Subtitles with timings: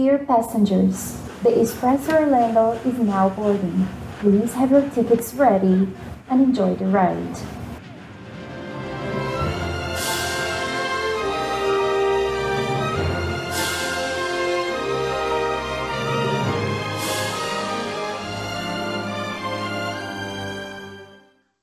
[0.00, 3.86] Dear passengers, the Express Orlando is now boarding.
[4.20, 5.92] Please have your tickets ready
[6.30, 7.36] and enjoy the ride.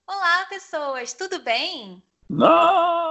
[0.05, 2.03] Olá, pessoas, tudo bem?
[2.29, 3.06] Não,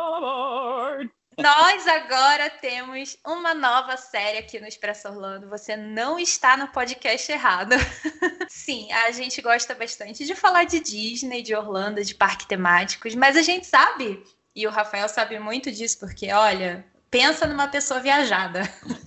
[1.38, 5.50] Nós agora temos uma nova série aqui no Expresso Orlando.
[5.50, 7.74] Você não está no podcast errado.
[8.48, 13.36] Sim, a gente gosta bastante de falar de Disney, de Orlando, de parques temáticos, mas
[13.36, 18.62] a gente sabe, e o Rafael sabe muito disso, porque, olha, pensa numa pessoa viajada.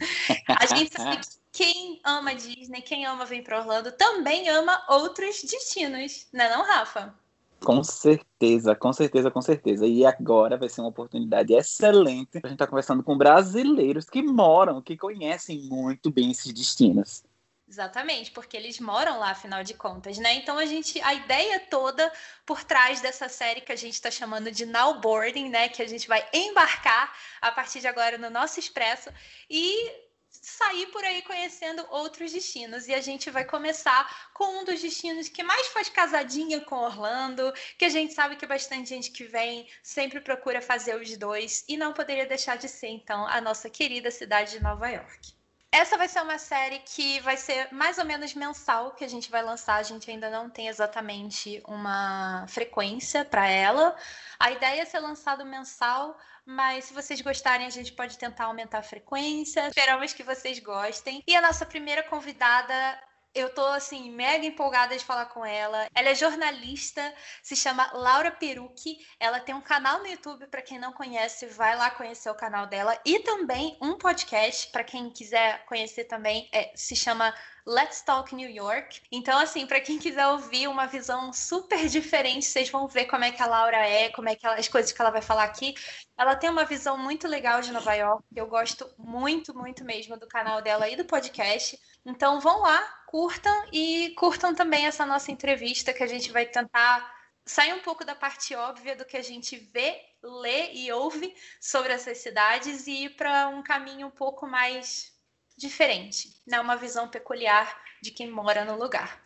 [0.60, 5.42] A gente sabe que quem ama Disney, quem ama vir para Orlando, também ama outros
[5.42, 7.16] destinos, não é não, Rafa?
[7.64, 9.86] Com certeza, com certeza, com certeza.
[9.86, 14.82] E agora vai ser uma oportunidade excelente a gente estar conversando com brasileiros que moram,
[14.82, 17.24] que conhecem muito bem esses destinos.
[17.70, 20.34] Exatamente, porque eles moram lá, afinal de contas, né?
[20.34, 22.12] Então a gente, a ideia toda
[22.44, 25.70] por trás dessa série que a gente está chamando de Now Boarding, né?
[25.70, 29.12] Que a gente vai embarcar a partir de agora no nosso expresso
[29.48, 30.09] e
[30.50, 32.88] sair por aí conhecendo outros destinos.
[32.88, 37.54] E a gente vai começar com um dos destinos que mais faz casadinha com Orlando,
[37.78, 41.78] que a gente sabe que bastante gente que vem sempre procura fazer os dois, e
[41.78, 45.39] não poderia deixar de ser, então, a nossa querida cidade de Nova York.
[45.72, 49.30] Essa vai ser uma série que vai ser mais ou menos mensal que a gente
[49.30, 49.76] vai lançar.
[49.76, 53.96] A gente ainda não tem exatamente uma frequência para ela.
[54.40, 58.80] A ideia é ser lançado mensal, mas se vocês gostarem, a gente pode tentar aumentar
[58.80, 59.68] a frequência.
[59.68, 61.24] Esperamos que vocês gostem.
[61.28, 63.00] E a nossa primeira convidada
[63.34, 65.88] eu tô assim mega empolgada de falar com ela.
[65.94, 67.14] Ela é jornalista,
[67.44, 68.98] se chama Laura Perucchi.
[69.20, 72.68] Ela tem um canal no YouTube para quem não conhece, vai lá conhecer o canal
[72.68, 77.34] dela e também um podcast para quem quiser conhecer também, é, se chama
[77.66, 79.02] Let's Talk New York.
[79.12, 83.32] Então, assim, para quem quiser ouvir uma visão super diferente, vocês vão ver como é
[83.32, 85.76] que a Laura é, como é que ela, as coisas que ela vai falar aqui.
[86.18, 88.24] Ela tem uma visão muito legal de Nova York.
[88.36, 91.80] Eu gosto muito, muito mesmo do canal dela e do podcast.
[92.04, 97.12] Então, vão lá, curtam e curtam também essa nossa entrevista que a gente vai tentar
[97.44, 101.92] sair um pouco da parte óbvia do que a gente vê, lê e ouve sobre
[101.92, 105.12] essas cidades e ir para um caminho um pouco mais
[105.58, 106.62] diferente, né?
[106.62, 109.20] Uma visão peculiar de quem mora no lugar.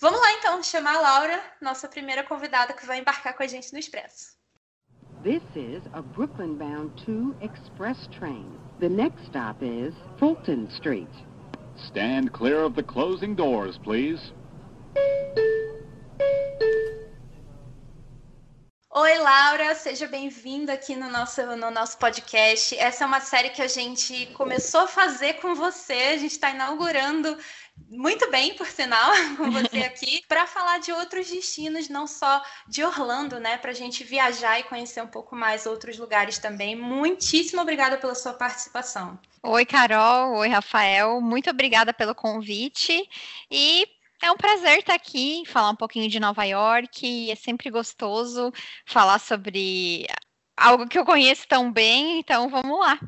[0.00, 3.72] Vamos lá então chamar a Laura, nossa primeira convidada que vai embarcar com a gente
[3.72, 4.36] no Expresso.
[5.22, 8.58] This is a Brooklyn bound 2 express train.
[8.80, 11.29] The next stop is Fulton Street.
[11.86, 14.32] Stand clear of the closing doors, please.
[18.92, 22.76] Oi, Laura, seja bem-vinda aqui no nosso, no nosso podcast.
[22.76, 26.50] Essa é uma série que a gente começou a fazer com você, a gente está
[26.50, 27.38] inaugurando
[27.88, 32.84] muito bem, por sinal, com você aqui, para falar de outros destinos, não só de
[32.84, 33.56] Orlando, né?
[33.58, 36.76] Para a gente viajar e conhecer um pouco mais outros lugares também.
[36.76, 39.18] Muitíssimo obrigada pela sua participação.
[39.42, 40.36] Oi, Carol.
[40.36, 41.20] Oi, Rafael.
[41.20, 43.08] Muito obrigada pelo convite.
[43.50, 43.86] E
[44.22, 47.30] é um prazer estar aqui, falar um pouquinho de Nova York.
[47.30, 48.52] É sempre gostoso
[48.84, 50.06] falar sobre
[50.56, 52.98] algo que eu conheço tão bem, então vamos lá.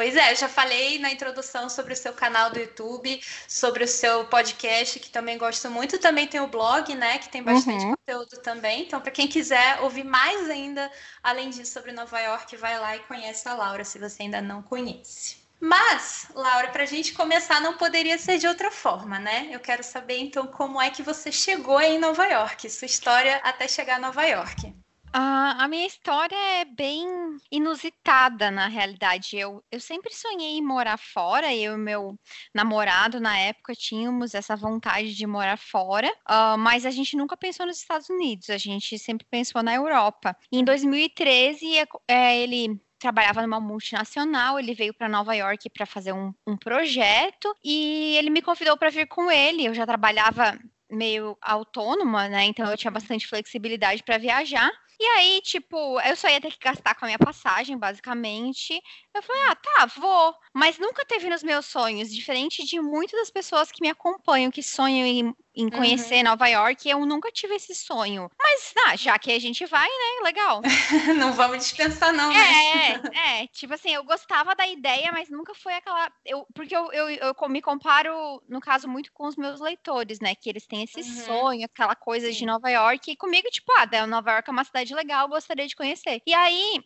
[0.00, 3.86] Pois é, eu já falei na introdução sobre o seu canal do YouTube, sobre o
[3.86, 5.98] seu podcast, que também gosto muito.
[5.98, 7.94] Também tem o blog, né, que tem bastante uhum.
[7.94, 8.80] conteúdo também.
[8.80, 10.90] Então, para quem quiser ouvir mais ainda,
[11.22, 14.62] além disso, sobre Nova York, vai lá e conhece a Laura, se você ainda não
[14.62, 15.36] conhece.
[15.60, 19.50] Mas, Laura, para a gente começar, não poderia ser de outra forma, né?
[19.52, 23.68] Eu quero saber então como é que você chegou em Nova York, sua história até
[23.68, 24.74] chegar a Nova York.
[25.12, 27.06] A minha história é bem
[27.50, 29.36] inusitada, na realidade.
[29.36, 31.54] Eu, eu sempre sonhei em morar fora.
[31.54, 32.18] Eu e meu
[32.54, 37.66] namorado, na época, tínhamos essa vontade de morar fora, uh, mas a gente nunca pensou
[37.66, 40.36] nos Estados Unidos, a gente sempre pensou na Europa.
[40.50, 46.12] Em 2013, é, é, ele trabalhava numa multinacional, ele veio para Nova York para fazer
[46.12, 49.66] um, um projeto e ele me convidou para vir com ele.
[49.66, 50.58] Eu já trabalhava
[50.90, 52.44] meio autônoma, né?
[52.44, 54.70] Então eu tinha bastante flexibilidade para viajar.
[55.02, 58.78] E aí, tipo, eu só ia ter que gastar com a minha passagem, basicamente.
[59.14, 60.34] Eu falei, ah, tá, vou.
[60.54, 64.62] Mas nunca teve nos meus sonhos, diferente de muitas das pessoas que me acompanham, que
[64.62, 66.24] sonham em em conhecer uhum.
[66.24, 68.30] Nova York, eu nunca tive esse sonho.
[68.38, 70.24] Mas, ah, já que a gente vai, né?
[70.24, 70.62] Legal.
[71.18, 73.00] não vamos dispensar, não, né?
[73.14, 73.46] É, é.
[73.48, 76.10] Tipo assim, eu gostava da ideia, mas nunca foi aquela.
[76.24, 80.34] Eu, porque eu, eu, eu me comparo, no caso, muito com os meus leitores, né?
[80.34, 81.24] Que eles têm esse uhum.
[81.26, 82.38] sonho, aquela coisa Sim.
[82.38, 83.10] de Nova York.
[83.10, 86.22] E comigo, tipo, ah, Nova York é uma cidade legal, gostaria de conhecer.
[86.26, 86.80] E aí,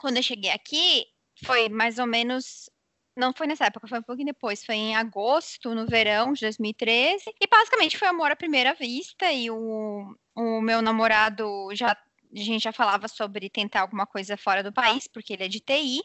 [0.00, 1.04] quando eu cheguei aqui,
[1.44, 2.70] foi mais ou menos
[3.16, 7.22] não foi nessa época, foi um pouquinho depois, foi em agosto, no verão de 2013.
[7.40, 9.30] E basicamente foi amor à primeira vista.
[9.32, 11.96] E o, o meu namorado já.
[12.36, 15.60] A gente já falava sobre tentar alguma coisa fora do país, porque ele é de
[15.60, 16.00] TI.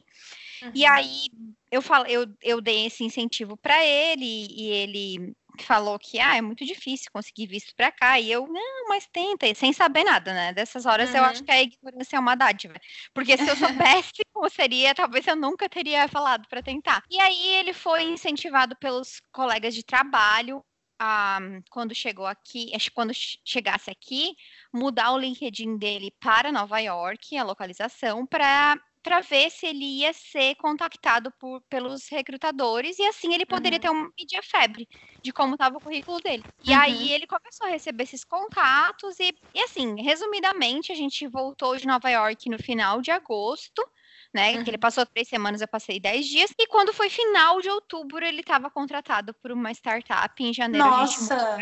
[0.61, 0.71] Uhum.
[0.75, 1.25] E aí
[1.71, 6.41] eu, falo, eu, eu dei esse incentivo para ele, e ele falou que ah, é
[6.41, 8.19] muito difícil conseguir visto para cá.
[8.19, 10.53] E eu, não, mas tenta, sem saber nada, né?
[10.53, 11.17] Dessas horas uhum.
[11.17, 11.45] eu acho uhum.
[11.45, 12.75] que a ignorância é uma dádiva.
[13.13, 17.03] Porque se eu soubesse como seria, talvez eu nunca teria falado para tentar.
[17.09, 20.63] E aí ele foi incentivado pelos colegas de trabalho
[20.99, 21.39] a,
[21.69, 24.35] quando chegou aqui, quando chegasse aqui,
[24.73, 30.13] mudar o LinkedIn dele para Nova York, a localização, para para ver se ele ia
[30.13, 33.81] ser contactado por, pelos recrutadores e assim ele poderia uhum.
[33.81, 34.87] ter uma mídia febre
[35.21, 36.43] de como estava o currículo dele.
[36.63, 36.79] E uhum.
[36.79, 41.87] aí ele começou a receber esses contatos e, e, assim, resumidamente, a gente voltou de
[41.87, 43.87] Nova York no final de agosto.
[44.31, 44.57] Né?
[44.57, 44.63] Uhum.
[44.63, 46.53] Que ele passou três semanas, eu passei dez dias.
[46.57, 50.43] E quando foi final de outubro, ele estava contratado por uma startup.
[50.43, 51.57] Em janeiro, Nossa!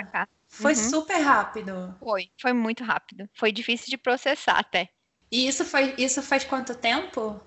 [0.50, 0.90] Foi uhum.
[0.90, 1.96] super rápido.
[2.00, 3.30] Foi, foi muito rápido.
[3.34, 4.90] Foi difícil de processar até.
[5.32, 7.40] E isso, foi, isso faz quanto tempo?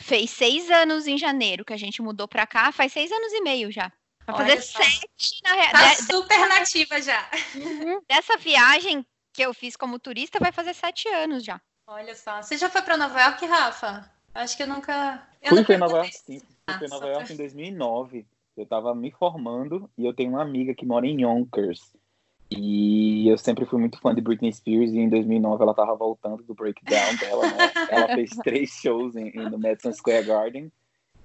[0.00, 3.40] Fez seis anos em janeiro que a gente mudou pra cá, faz seis anos e
[3.40, 3.92] meio já.
[4.26, 5.96] Vai fazer sete na realidade.
[5.96, 7.30] Tá de, super nativa já.
[7.54, 8.00] Uhum.
[8.08, 11.60] Dessa viagem que eu fiz como turista, vai fazer sete anos já.
[11.86, 12.40] Olha só.
[12.40, 14.10] Você já foi para Nova York, Rafa?
[14.34, 15.26] Acho que eu nunca.
[15.42, 16.38] Eu fui para Nova York, sim.
[16.38, 18.26] Fui ah, para Nova York em 2009.
[18.56, 21.92] Eu estava me formando e eu tenho uma amiga que mora em Yonkers.
[22.50, 26.42] E eu sempre fui muito fã de Britney Spears e em 2009 ela tava voltando
[26.42, 27.72] do breakdown dela, né?
[27.88, 30.70] Ela fez três shows em, em, no Madison Square Garden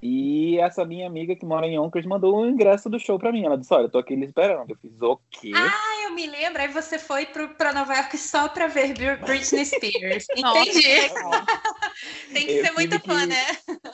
[0.01, 3.45] e essa minha amiga que mora em Yonkers mandou o ingresso do show pra mim.
[3.45, 4.69] Ela disse: Olha, eu tô aqui esperando.
[4.69, 5.51] Eu fiz o quê?
[5.53, 6.61] Ah, eu me lembro.
[6.61, 10.25] Aí você foi pro, pra Nova York só pra ver Britney Spears.
[10.35, 10.83] Entendi.
[12.33, 13.45] Tem que eu ser muito fã, né?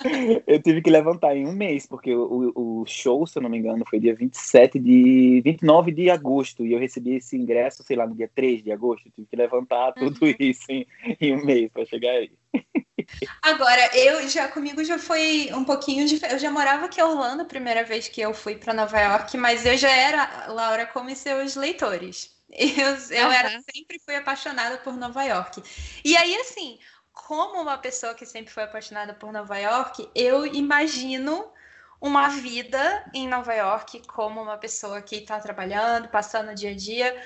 [0.47, 3.57] eu tive que levantar em um mês, porque o, o show, se eu não me
[3.57, 5.41] engano, foi dia 27 de.
[5.43, 6.65] 29 de agosto.
[6.65, 9.07] E eu recebi esse ingresso, sei lá, no dia 3 de agosto.
[9.07, 10.33] Eu tive que levantar tudo uhum.
[10.39, 10.85] isso em,
[11.19, 12.31] em um mês pra chegar aí.
[13.41, 16.33] Agora, eu já comigo já foi um pouquinho diferente.
[16.33, 19.37] Eu já morava aqui em Orlando a primeira vez que eu fui para Nova York,
[19.37, 22.33] mas eu já era, Laura, como seus leitores.
[22.57, 23.31] Eu, eu uhum.
[23.33, 25.61] era, sempre fui apaixonada por Nova York.
[26.05, 26.79] E aí, assim,
[27.11, 31.51] como uma pessoa que sempre foi apaixonada por Nova York, eu imagino
[31.99, 36.75] uma vida em Nova York como uma pessoa que está trabalhando, passando o dia a
[36.75, 37.21] dia,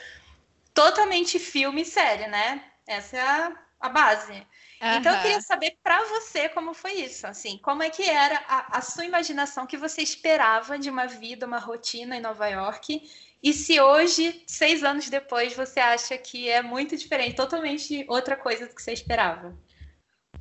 [0.74, 2.64] totalmente filme e série, né?
[2.88, 4.48] Essa é a, a base.
[4.82, 4.96] Uhum.
[4.96, 8.78] Então eu queria saber para você como foi isso, assim, como é que era a,
[8.78, 13.02] a, sua imaginação que você esperava de uma vida, uma rotina em Nova York,
[13.44, 18.68] e se hoje, seis anos depois, você acha que é muito diferente, totalmente outra coisa
[18.68, 19.58] do que você esperava?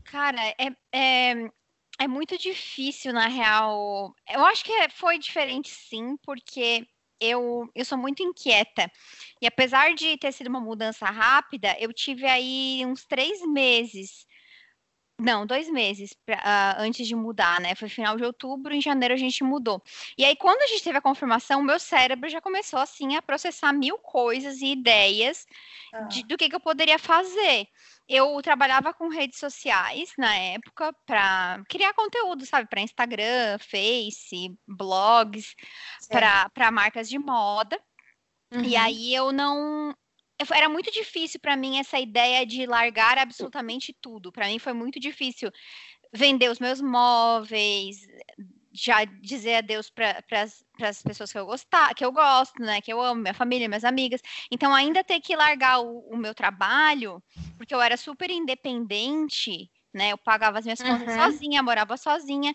[0.05, 1.35] Cara, é, é,
[2.01, 4.15] é muito difícil, na real.
[4.29, 6.87] Eu acho que é, foi diferente sim, porque
[7.21, 8.91] eu, eu sou muito inquieta.
[9.41, 14.27] E apesar de ter sido uma mudança rápida, eu tive aí uns três meses
[15.21, 17.75] não, dois meses pra, uh, antes de mudar, né?
[17.75, 19.83] Foi final de outubro, em janeiro a gente mudou.
[20.17, 23.23] E aí, quando a gente teve a confirmação, o meu cérebro já começou, assim, a
[23.23, 25.45] processar mil coisas e ideias
[25.93, 26.03] ah.
[26.03, 27.67] de, do que, que eu poderia fazer.
[28.09, 32.69] Eu trabalhava com redes sociais na época para criar conteúdo, sabe?
[32.69, 35.57] Para Instagram, Face, blogs,
[36.09, 37.79] para marcas de moda.
[38.53, 38.63] Uhum.
[38.63, 39.95] E aí eu não
[40.53, 44.33] era muito difícil para mim essa ideia de largar absolutamente tudo.
[44.33, 45.51] Para mim foi muito difícil
[46.13, 47.99] vender os meus móveis,
[48.73, 50.23] já dizer adeus para
[50.83, 53.85] as pessoas que eu gostar, que eu gosto, né, que eu amo, minha família, minhas
[53.85, 54.23] amigas.
[54.51, 57.23] Então ainda ter que largar o, o meu trabalho,
[57.57, 60.13] porque eu era super independente, né?
[60.13, 60.99] Eu pagava as minhas uhum.
[60.99, 62.55] contas sozinha, morava sozinha,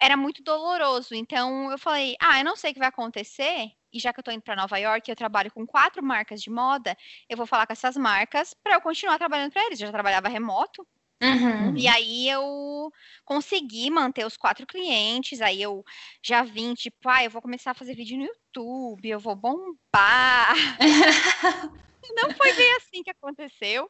[0.00, 1.14] era muito doloroso.
[1.14, 4.22] Então eu falei: "Ah, eu não sei o que vai acontecer, e já que eu
[4.22, 6.96] estou indo para Nova York, eu trabalho com quatro marcas de moda,
[7.28, 9.80] eu vou falar com essas marcas para eu continuar trabalhando para eles.
[9.80, 10.86] Eu já trabalhava remoto.
[11.22, 11.76] Uhum.
[11.76, 12.92] E aí eu
[13.24, 15.84] consegui manter os quatro clientes, aí eu
[16.20, 20.54] já vim, tipo, ah, eu vou começar a fazer vídeo no YouTube, eu vou bombar.
[22.16, 23.88] Não foi bem assim que aconteceu.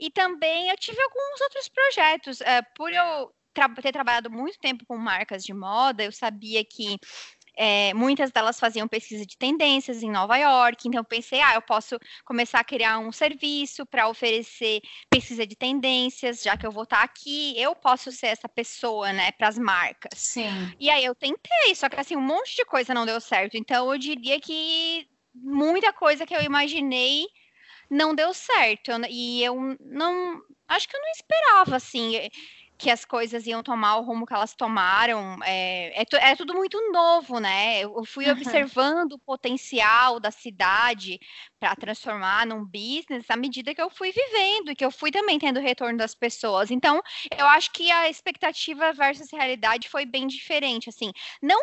[0.00, 2.40] E também eu tive alguns outros projetos.
[2.40, 6.98] Uh, por eu tra ter trabalhado muito tempo com marcas de moda, eu sabia que
[7.56, 11.62] é, muitas delas faziam pesquisa de tendências em Nova York, então eu pensei, ah, eu
[11.62, 16.84] posso começar a criar um serviço para oferecer pesquisa de tendências, já que eu vou
[16.84, 20.18] estar tá aqui, eu posso ser essa pessoa, né, para as marcas.
[20.18, 20.72] Sim.
[20.78, 23.90] E aí eu tentei, só que assim, um monte de coisa não deu certo, então
[23.92, 27.26] eu diria que muita coisa que eu imaginei
[27.90, 32.16] não deu certo, e eu não, acho que eu não esperava, assim,
[32.84, 35.38] que as coisas iam tomar o rumo que elas tomaram.
[35.42, 37.80] É, é, é tudo muito novo, né?
[37.80, 38.32] Eu fui uhum.
[38.32, 41.18] observando o potencial da cidade
[41.58, 45.38] para transformar num business à medida que eu fui vivendo e que eu fui também
[45.38, 46.70] tendo retorno das pessoas.
[46.70, 47.00] Então,
[47.34, 50.90] eu acho que a expectativa versus realidade foi bem diferente.
[50.90, 51.10] Assim,
[51.40, 51.58] não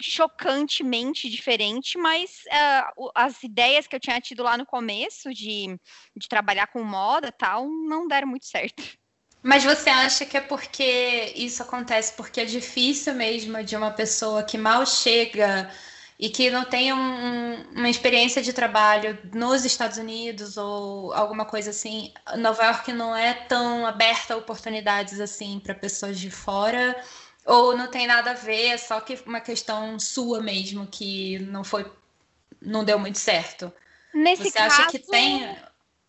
[0.00, 5.76] chocantemente diferente, mas uh, as ideias que eu tinha tido lá no começo de,
[6.16, 9.01] de trabalhar com moda tal não deram muito certo.
[9.42, 14.42] Mas você acha que é porque isso acontece porque é difícil mesmo de uma pessoa
[14.44, 15.70] que mal chega
[16.18, 21.70] e que não tem um, uma experiência de trabalho nos Estados Unidos ou alguma coisa
[21.70, 26.96] assim, Nova York não é tão aberta a oportunidades assim para pessoas de fora?
[27.44, 31.64] Ou não tem nada a ver, é só que uma questão sua mesmo que não
[31.64, 31.90] foi,
[32.60, 33.72] não deu muito certo?
[34.14, 35.56] Nesse Você caso, acha que tem?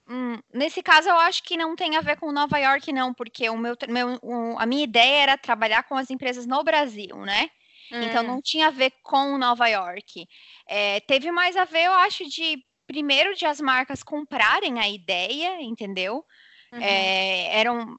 [0.07, 3.49] Hum, nesse caso, eu acho que não tem a ver com Nova York, não, porque
[3.49, 7.49] o meu, meu o, a minha ideia era trabalhar com as empresas no Brasil, né?
[7.91, 8.03] Hum.
[8.03, 10.27] Então não tinha a ver com Nova York.
[10.67, 15.61] É, teve mais a ver, eu acho, de primeiro de as marcas comprarem a ideia,
[15.61, 16.25] entendeu?
[16.73, 16.81] Uhum.
[16.81, 17.97] É, eram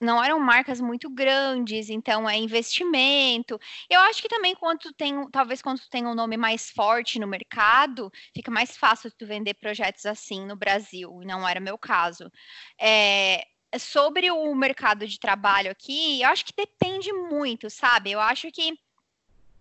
[0.00, 3.58] não eram marcas muito grandes, então é investimento.
[3.88, 8.12] Eu acho que também quando tem, talvez quando tem um nome mais forte no mercado,
[8.34, 12.30] fica mais fácil tu vender projetos assim no Brasil, e não era meu caso.
[12.78, 13.46] É,
[13.78, 18.10] sobre o mercado de trabalho aqui, eu acho que depende muito, sabe?
[18.10, 18.78] Eu acho que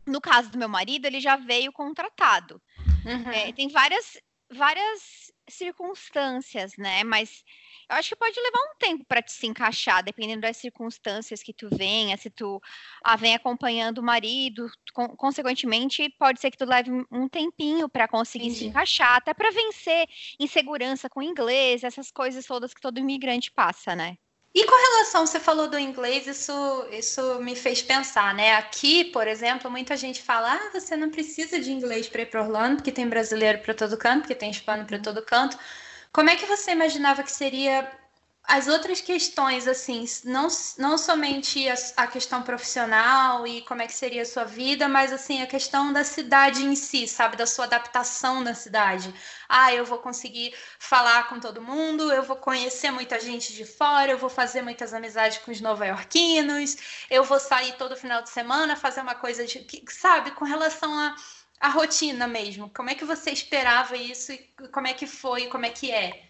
[0.06, 2.62] no caso do meu marido, ele já veio contratado.
[3.06, 3.32] Uhum.
[3.32, 4.20] É, tem várias,
[4.52, 7.04] várias circunstâncias, né?
[7.04, 7.44] Mas
[7.90, 11.52] eu acho que pode levar um tempo para te se encaixar, dependendo das circunstâncias que
[11.52, 12.62] tu venha, se tu
[13.04, 14.70] ah, vem acompanhando o marido,
[15.18, 18.60] consequentemente, pode ser que tu leve um tempinho para conseguir Entendi.
[18.60, 20.08] se encaixar, até para vencer
[20.40, 24.18] insegurança com inglês, essas coisas todas que todo imigrante passa, né?
[24.54, 28.56] E com relação, você falou do inglês, isso, isso me fez pensar, né?
[28.56, 32.42] Aqui, por exemplo, muita gente fala: ah, você não precisa de inglês para ir para
[32.42, 35.58] Orlando, porque tem brasileiro para todo canto, porque tem hispano para todo canto.
[36.12, 37.90] Como é que você imaginava que seria
[38.50, 40.48] as outras questões, assim, não,
[40.80, 45.14] não somente a, a, questão profissional e como é que seria a sua vida, mas,
[45.14, 47.38] assim, a questão da cidade em si, sabe?
[47.38, 49.14] Da sua adaptação na cidade.
[49.48, 54.12] Ah, eu vou conseguir falar com todo mundo, eu vou conhecer muita gente de fora,
[54.12, 56.76] eu vou fazer muitas amizades com os nova-iorquinos,
[57.08, 59.64] eu vou sair todo final de semana, fazer uma coisa de...
[59.90, 60.32] Sabe?
[60.32, 61.16] Com relação a
[61.60, 62.70] a rotina mesmo.
[62.70, 64.38] Como é que você esperava isso e
[64.72, 66.30] como é que foi, como é que é?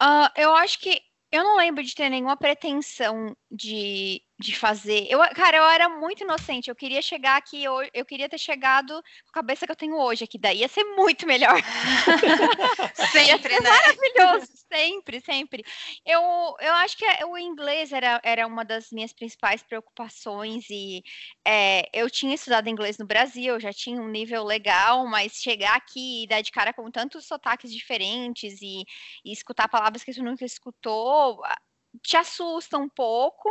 [0.00, 1.00] Uh, eu acho que
[1.30, 5.06] eu não lembro de ter nenhuma pretensão de de fazer.
[5.10, 6.68] Eu, cara, eu era muito inocente.
[6.70, 9.96] Eu queria chegar aqui, eu, eu queria ter chegado com a cabeça que eu tenho
[9.96, 10.38] hoje aqui.
[10.38, 11.60] Daí ia ser muito melhor.
[13.10, 13.68] sempre, né?
[13.68, 15.64] Maravilhoso, sempre, sempre.
[16.06, 16.20] Eu,
[16.60, 21.02] eu acho que o inglês era, era uma das minhas principais preocupações e
[21.44, 25.74] é, eu tinha estudado inglês no Brasil, eu já tinha um nível legal, mas chegar
[25.74, 28.84] aqui e dar de cara com tantos sotaques diferentes e,
[29.24, 31.40] e escutar palavras que tu nunca escutou
[32.02, 33.48] te assusta um pouco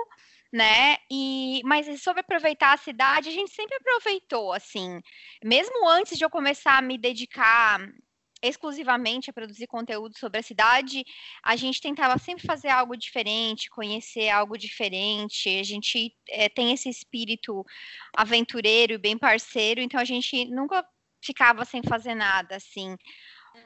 [0.51, 0.97] né?
[1.11, 4.99] E mas sobre aproveitar a cidade, a gente sempre aproveitou, assim,
[5.43, 7.79] mesmo antes de eu começar a me dedicar
[8.41, 11.03] exclusivamente a produzir conteúdo sobre a cidade,
[11.43, 15.49] a gente tentava sempre fazer algo diferente, conhecer algo diferente.
[15.49, 17.65] A gente é, tem esse espírito
[18.15, 20.85] aventureiro e bem parceiro, então a gente nunca
[21.23, 22.95] ficava sem fazer nada, assim.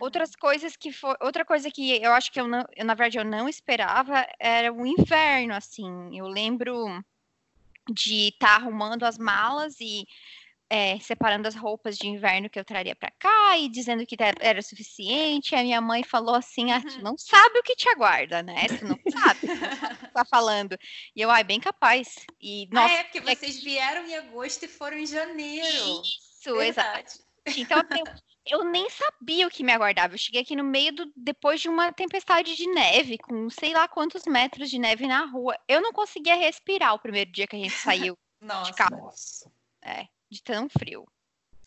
[0.01, 3.19] Outras coisas que foi, outra coisa que eu acho que eu, não, eu, na verdade
[3.19, 6.17] eu não esperava era o inverno, assim.
[6.17, 7.03] Eu lembro
[7.87, 10.07] de estar tá arrumando as malas e
[10.71, 14.61] é, separando as roupas de inverno que eu traria para cá e dizendo que era
[14.63, 15.53] suficiente.
[15.53, 17.01] A minha mãe falou assim: ah, tu uhum.
[17.01, 18.65] não sabe o que te aguarda, né?
[18.79, 20.75] Tu não sabe o que tá falando.
[21.15, 22.25] E eu, ai, bem capaz.
[22.41, 26.01] E, ah, nossa, ah, é, porque é vocês vieram em agosto e foram em janeiro.
[26.01, 27.30] Isso, exato.
[27.57, 28.03] Então, assim,
[28.45, 30.13] eu nem sabia o que me aguardava.
[30.13, 33.87] Eu cheguei aqui no meio do depois de uma tempestade de neve, com sei lá
[33.87, 35.57] quantos metros de neve na rua.
[35.67, 37.71] Eu não conseguia respirar o primeiro dia que a gente
[38.09, 38.97] saiu nossa, de carro.
[38.97, 39.51] Nossa.
[39.81, 41.07] É, de tão frio.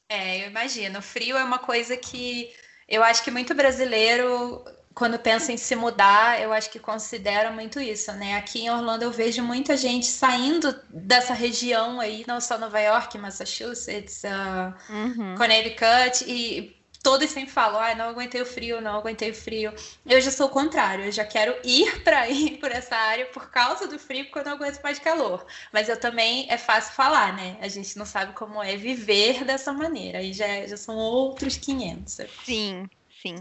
[0.08, 0.98] É, eu imagino.
[0.98, 2.54] O frio é uma coisa que
[2.88, 7.80] eu acho que muito brasileiro quando pensa em se mudar, eu acho que considera muito
[7.80, 8.36] isso, né?
[8.36, 13.18] Aqui em Orlando eu vejo muita gente saindo dessa região aí, não só Nova York,
[13.18, 15.34] Massachusetts, uh, uhum.
[15.36, 19.74] Connecticut, e todos sempre falam, ah, não aguentei o frio, não aguentei o frio.
[20.06, 23.50] Eu já sou o contrário, eu já quero ir para ir por essa área por
[23.50, 25.44] causa do frio, porque eu não aguento mais calor.
[25.72, 27.58] Mas eu também, é fácil falar, né?
[27.60, 32.20] A gente não sabe como é viver dessa maneira, aí já, já são outros 500.
[32.44, 32.88] Sim,
[33.20, 33.36] sim.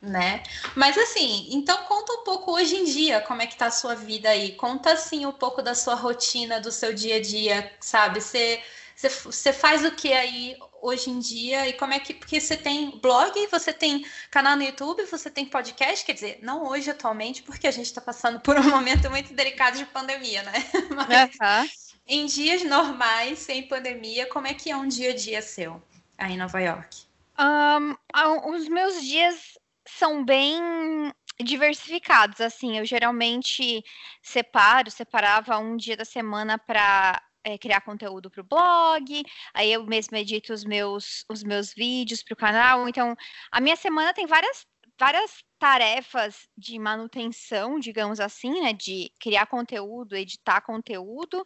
[0.00, 0.42] Né?
[0.74, 3.94] Mas assim, então conta um pouco hoje em dia como é que tá a sua
[3.94, 4.52] vida aí.
[4.52, 8.20] Conta assim um pouco da sua rotina, do seu dia a dia, sabe?
[8.20, 8.62] Você
[9.24, 12.98] você faz o que aí hoje em dia e como é que porque você tem
[12.98, 17.66] blog, você tem canal no YouTube, você tem podcast, quer dizer, não hoje atualmente, porque
[17.66, 20.52] a gente está passando por um momento muito delicado de pandemia, né?
[20.94, 25.82] Mas em dias normais, sem pandemia, como é que é um dia a dia seu
[26.18, 27.04] aí em Nova York?
[27.38, 27.96] Um,
[28.52, 30.60] os meus dias são bem
[31.42, 33.82] diversificados, assim, eu geralmente
[34.22, 39.22] separo, separava um dia da semana para é, criar conteúdo para o blog,
[39.54, 42.88] aí eu mesmo edito os meus, os meus vídeos para o canal.
[42.88, 43.16] Então,
[43.50, 44.66] a minha semana tem várias,
[44.98, 48.72] várias tarefas de manutenção, digamos assim, né?
[48.72, 51.40] De criar conteúdo, editar conteúdo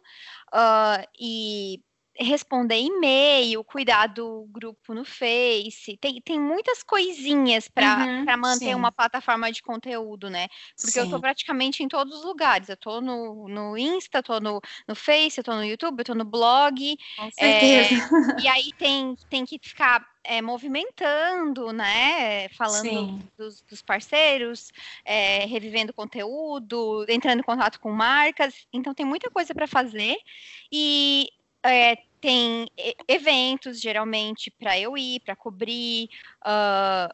[0.53, 1.79] uh, e
[2.17, 8.75] responder e-mail, cuidar do grupo no Face, tem, tem muitas coisinhas para uhum, manter sim.
[8.75, 10.47] uma plataforma de conteúdo, né?
[10.79, 10.99] Porque sim.
[10.99, 12.69] eu tô praticamente em todos os lugares.
[12.69, 16.15] Eu tô no, no Insta, tô no, no Face, eu tô no YouTube, eu tô
[16.15, 16.97] no blog.
[17.17, 17.89] Com é,
[18.41, 22.47] e aí tem, tem que ficar é, movimentando, né?
[22.49, 24.71] Falando dos, dos, parceiros,
[25.03, 28.67] é, revivendo conteúdo, entrando em contato com marcas.
[28.71, 30.15] Então tem muita coisa para fazer.
[30.71, 31.29] E
[31.65, 32.67] é, tem
[33.07, 36.09] eventos, geralmente, para eu ir, para cobrir,
[36.41, 37.13] uh,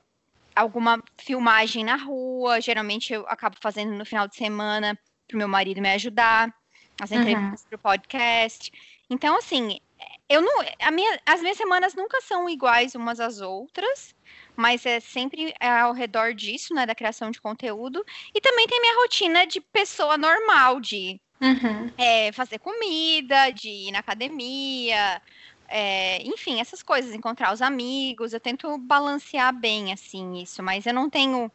[0.55, 2.62] alguma filmagem na rua.
[2.62, 6.53] Geralmente eu acabo fazendo no final de semana para o meu marido me ajudar,
[7.01, 7.67] as entrevistas uhum.
[7.70, 8.72] para o podcast.
[9.10, 9.79] Então, assim,
[10.29, 10.63] eu não.
[10.93, 14.15] Minha, as minhas semanas nunca são iguais umas às outras,
[14.55, 16.86] mas é sempre ao redor disso, né?
[16.86, 18.03] Da criação de conteúdo.
[18.34, 21.91] E também tem minha rotina de pessoa normal, de Uhum.
[21.98, 25.21] É, fazer comida, de ir na academia,
[25.67, 28.33] é, enfim, essas coisas, encontrar os amigos.
[28.33, 31.51] Eu tento balancear bem, assim, isso, mas eu não tenho.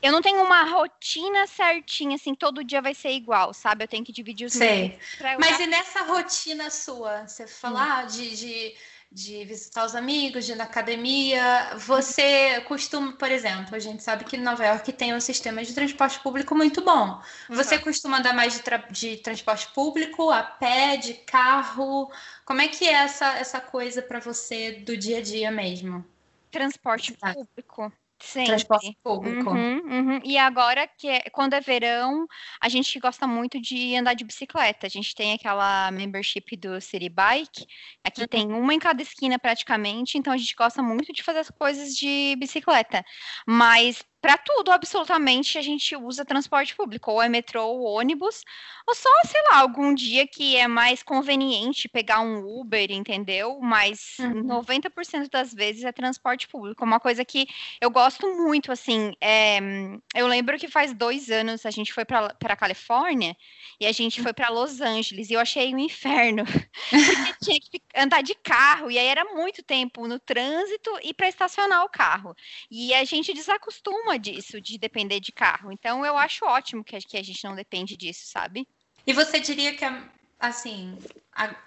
[0.00, 3.82] Eu não tenho uma rotina certinha, assim, todo dia vai ser igual, sabe?
[3.82, 4.96] Eu tenho que dividir os Sei.
[5.40, 7.26] Mas e nessa rotina sua?
[7.26, 8.06] Você falar hum.
[8.06, 8.74] de, de
[9.10, 11.74] de visitar os amigos, de ir na academia.
[11.78, 16.20] Você costuma, por exemplo, a gente sabe que Nova York tem um sistema de transporte
[16.20, 17.20] público muito bom.
[17.48, 17.82] Você uhum.
[17.82, 22.10] costuma andar mais de, tra de, transporte público, a pé, de carro?
[22.44, 26.04] Como é que é essa, essa coisa para você do dia a dia mesmo?
[26.50, 27.92] Transporte público.
[28.20, 28.48] Sempre.
[28.48, 29.50] Transporte público.
[29.50, 30.20] Uhum, uhum.
[30.24, 32.26] E agora, que é, quando é verão,
[32.60, 34.86] a gente gosta muito de andar de bicicleta.
[34.86, 37.66] A gente tem aquela membership do City Bike.
[38.02, 38.26] Aqui uhum.
[38.26, 41.94] tem uma em cada esquina praticamente, então a gente gosta muito de fazer as coisas
[41.94, 43.04] de bicicleta.
[43.46, 48.42] Mas para tudo, absolutamente, a gente usa transporte público, ou é metrô ou ônibus,
[48.86, 53.60] ou só, sei lá, algum dia que é mais conveniente pegar um Uber, entendeu?
[53.60, 54.42] Mas uhum.
[54.44, 56.84] 90% das vezes é transporte público.
[56.84, 57.46] Uma coisa que
[57.80, 59.58] eu gosto muito, assim, é,
[60.14, 63.36] eu lembro que faz dois anos a gente foi para a Califórnia
[63.78, 66.44] e a gente foi para Los Angeles e eu achei um inferno,
[66.90, 71.28] porque tinha que andar de carro, e aí era muito tempo no trânsito e para
[71.28, 72.34] estacionar o carro.
[72.70, 75.72] E a gente desacostuma disso, de depender de carro.
[75.72, 78.66] Então eu acho ótimo que a, gente não depende disso, sabe?
[79.06, 79.84] E você diria que,
[80.38, 80.96] assim,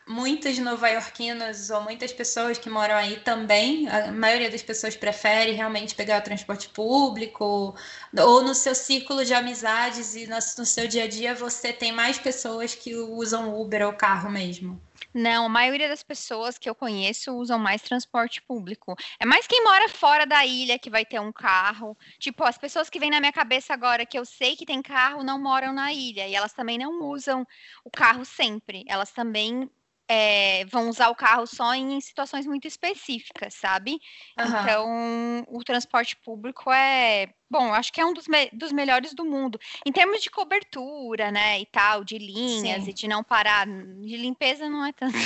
[0.07, 5.95] muitos nova-iorquinos ou muitas pessoas que moram aí também, a maioria das pessoas prefere realmente
[5.95, 7.75] pegar o transporte público,
[8.17, 12.17] ou no seu círculo de amizades e no seu dia a dia você tem mais
[12.17, 14.79] pessoas que usam Uber ou carro mesmo?
[15.13, 18.95] Não, a maioria das pessoas que eu conheço usam mais transporte público.
[19.19, 21.97] É mais quem mora fora da ilha que vai ter um carro.
[22.17, 25.23] Tipo, as pessoas que vêm na minha cabeça agora que eu sei que tem carro
[25.23, 27.45] não moram na ilha e elas também não usam
[27.83, 28.85] o carro sempre.
[28.87, 29.69] Elas também
[30.13, 33.91] é, vão usar o carro só em situações muito específicas, sabe?
[34.37, 34.45] Uhum.
[34.45, 39.23] Então, o transporte público é, bom, acho que é um dos, me dos melhores do
[39.23, 39.57] mundo.
[39.85, 42.89] Em termos de cobertura, né, e tal, de linhas Sim.
[42.89, 45.17] e de não parar, de limpeza não é tanto.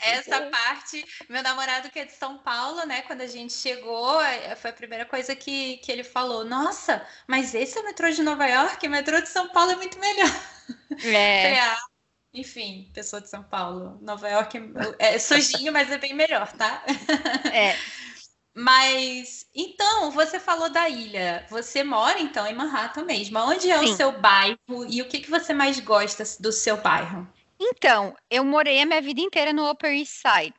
[0.00, 3.02] Essa parte, meu namorado que é de São Paulo, né?
[3.02, 7.54] Quando a gente chegou, é, foi a primeira coisa que, que ele falou: Nossa, mas
[7.54, 10.55] esse é o metrô de Nova York, o metrô de São Paulo é muito melhor.
[11.04, 11.56] É.
[11.60, 11.78] Ah,
[12.34, 13.98] enfim, pessoa de São Paulo.
[14.02, 14.58] Nova York
[14.98, 16.84] é, é sujinho, mas é bem melhor, tá?
[17.52, 17.74] É.
[18.58, 21.46] Mas então, você falou da ilha.
[21.50, 23.38] Você mora então em Manhattan mesmo.
[23.38, 23.84] Onde é Sim.
[23.84, 24.56] o seu bairro
[24.88, 27.28] e o que, que você mais gosta do seu bairro?
[27.60, 30.56] Então, eu morei a minha vida inteira no Upper East Side.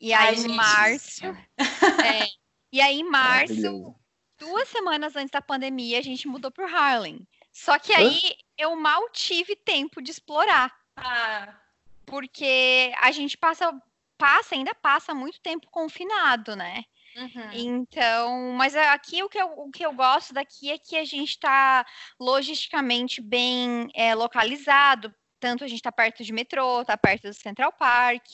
[0.00, 1.26] E aí, Ai, em março.
[1.26, 2.26] É,
[2.72, 3.94] e aí, em março,
[4.38, 7.26] duas semanas antes da pandemia, a gente mudou para Harlem.
[7.56, 8.34] Só que aí Hã?
[8.58, 10.70] eu mal tive tempo de explorar.
[10.94, 11.58] Ah.
[12.04, 13.72] Porque a gente passa
[14.18, 16.84] passa, ainda passa muito tempo confinado, né?
[17.16, 17.50] Uhum.
[17.52, 21.30] Então, mas aqui o que, eu, o que eu gosto daqui é que a gente
[21.30, 21.84] está
[22.20, 25.14] logisticamente bem é, localizado.
[25.40, 28.26] Tanto a gente está perto de metrô, está perto do Central Park,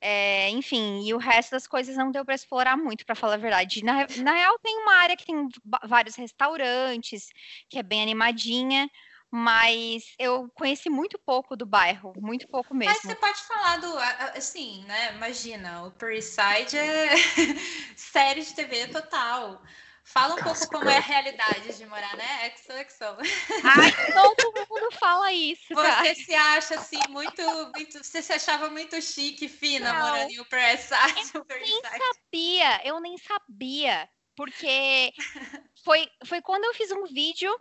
[0.00, 3.38] é, enfim, e o resto das coisas não deu para explorar muito, para falar a
[3.38, 3.84] verdade.
[3.84, 5.48] Na, na real, tem uma área que tem
[5.84, 7.28] vários restaurantes,
[7.68, 8.90] que é bem animadinha,
[9.30, 12.94] mas eu conheci muito pouco do bairro, muito pouco mesmo.
[12.94, 13.98] Mas você pode falar do,
[14.36, 15.14] assim, né?
[15.14, 17.10] Imagina, o Upper East Side é
[17.94, 19.62] série de TV total.
[20.04, 22.50] Fala um pouco como é a realidade de morar, né?
[22.56, 23.16] XOXO.
[23.62, 25.74] Ai, todo mundo fala isso.
[25.74, 26.02] Cara.
[26.02, 27.42] Você se acha assim muito,
[27.74, 30.00] muito, você se achava muito chique, fina, Não.
[30.00, 31.30] morando em Upper East Side.
[31.34, 35.12] Eu nem sabia, eu nem sabia, porque
[35.84, 37.52] foi, foi quando eu fiz um vídeo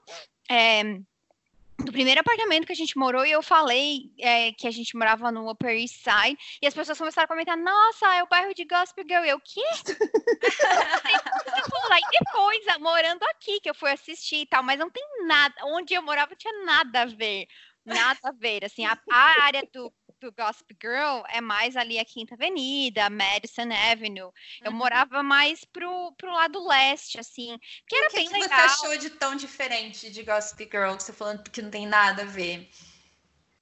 [0.49, 0.81] é,
[1.85, 5.31] do primeiro apartamento que a gente morou e eu falei é, que a gente morava
[5.31, 8.65] no Upper East Side e as pessoas começaram a comentar, nossa, é o bairro de
[8.65, 9.23] Gospel Girl.
[9.23, 9.61] Eu, o quê?
[11.91, 15.93] Aí depois, morando aqui, que eu fui assistir e tal, mas não tem nada, onde
[15.93, 17.47] eu morava tinha nada a ver,
[17.85, 22.05] nada a ver, assim, a, a área do do Gossip Girl é mais ali a
[22.05, 24.31] Quinta Avenida, Madison Avenue.
[24.61, 24.77] Eu uhum.
[24.77, 28.47] morava mais pro, pro lado leste, assim, que era que bem que legal.
[28.47, 31.87] O que você achou de tão diferente de Gossip Girl, você falando que não tem
[31.87, 32.69] nada a ver?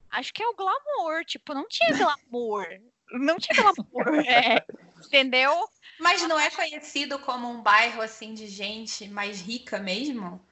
[0.09, 2.65] Acho que é o glamour, tipo, não tinha glamour.
[3.11, 4.65] não tinha glamour, é,
[5.05, 5.69] entendeu?
[5.99, 10.45] Mas não é conhecido como um bairro, assim, de gente mais rica mesmo?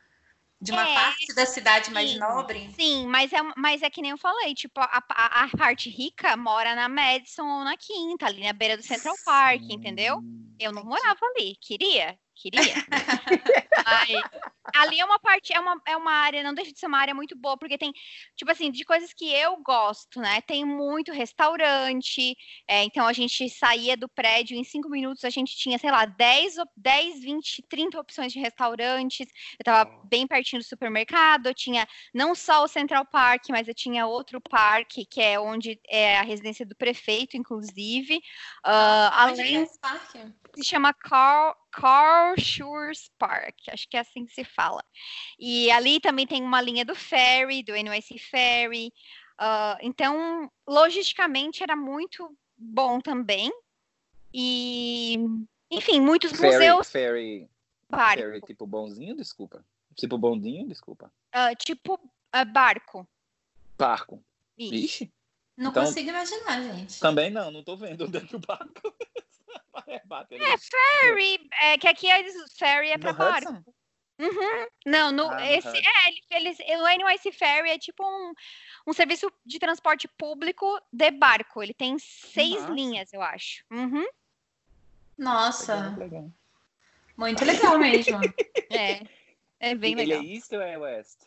[0.62, 2.72] De uma é, parte da cidade mais sim, nobre?
[2.76, 6.36] Sim, mas é, mas é que nem eu falei, tipo, a, a, a, parte rica
[6.38, 10.22] mora na Madison ou na Quinta, ali na beira do Central Park, entendeu?
[10.58, 12.76] Eu não morava ali, queria, queria.
[14.76, 17.14] ali é uma parte, é uma, é uma área, não deixa de ser uma área
[17.14, 17.94] muito boa, porque tem,
[18.36, 20.42] tipo assim, de coisas que eu gosto, né?
[20.42, 22.36] Tem muito restaurante,
[22.68, 26.06] é, então a gente saía do prédio, em cinco minutos a gente tinha, sei lá,
[26.06, 29.28] 10, 10 20, 30 opções de restaurantes.
[29.60, 33.74] Eu tava bem pertinho do supermercado, eu tinha não só o Central Park, mas eu
[33.74, 38.18] tinha outro parque, que é onde é a residência do prefeito, inclusive.
[38.66, 39.58] Uh, além...
[39.58, 40.20] É esse parque?
[40.56, 44.82] Se chama Carl, Carl Shores Park, acho que é assim que se fala.
[45.38, 48.94] E ali também tem uma linha do ferry, do NYC Ferry.
[49.38, 53.52] Uh, então, logisticamente, era muito bom também.
[54.34, 55.18] E,
[55.70, 56.90] enfim, muitos ferry, museus.
[56.90, 57.50] Ferry,
[57.90, 58.22] barco.
[58.22, 59.64] ferry, tipo bonzinho, desculpa.
[59.96, 61.12] Tipo bondinho, desculpa.
[61.34, 63.06] Uh, tipo uh, barco.
[63.78, 64.24] Barco.
[64.58, 64.74] Isso.
[64.74, 65.14] Ixi.
[65.58, 67.00] Não então, consigo imaginar, gente.
[67.00, 68.36] Também não, não tô vendo onde é que
[69.88, 73.64] é, ferry, é, que aqui eles, ferry é para barco.
[74.18, 74.68] Uhum.
[74.86, 78.34] Não, no, ah, esse, é, eles, o NYC Ferry é tipo um,
[78.88, 81.62] um serviço de transporte público de barco.
[81.62, 82.74] Ele tem seis Nossa.
[82.74, 83.66] linhas, eu acho.
[83.70, 84.06] Uhum.
[85.18, 85.96] Nossa.
[85.98, 86.32] Legal.
[87.18, 88.20] Muito legal mesmo.
[88.72, 89.02] é.
[89.60, 90.22] É bem Ele legal.
[90.22, 91.22] Ele é East ou é West?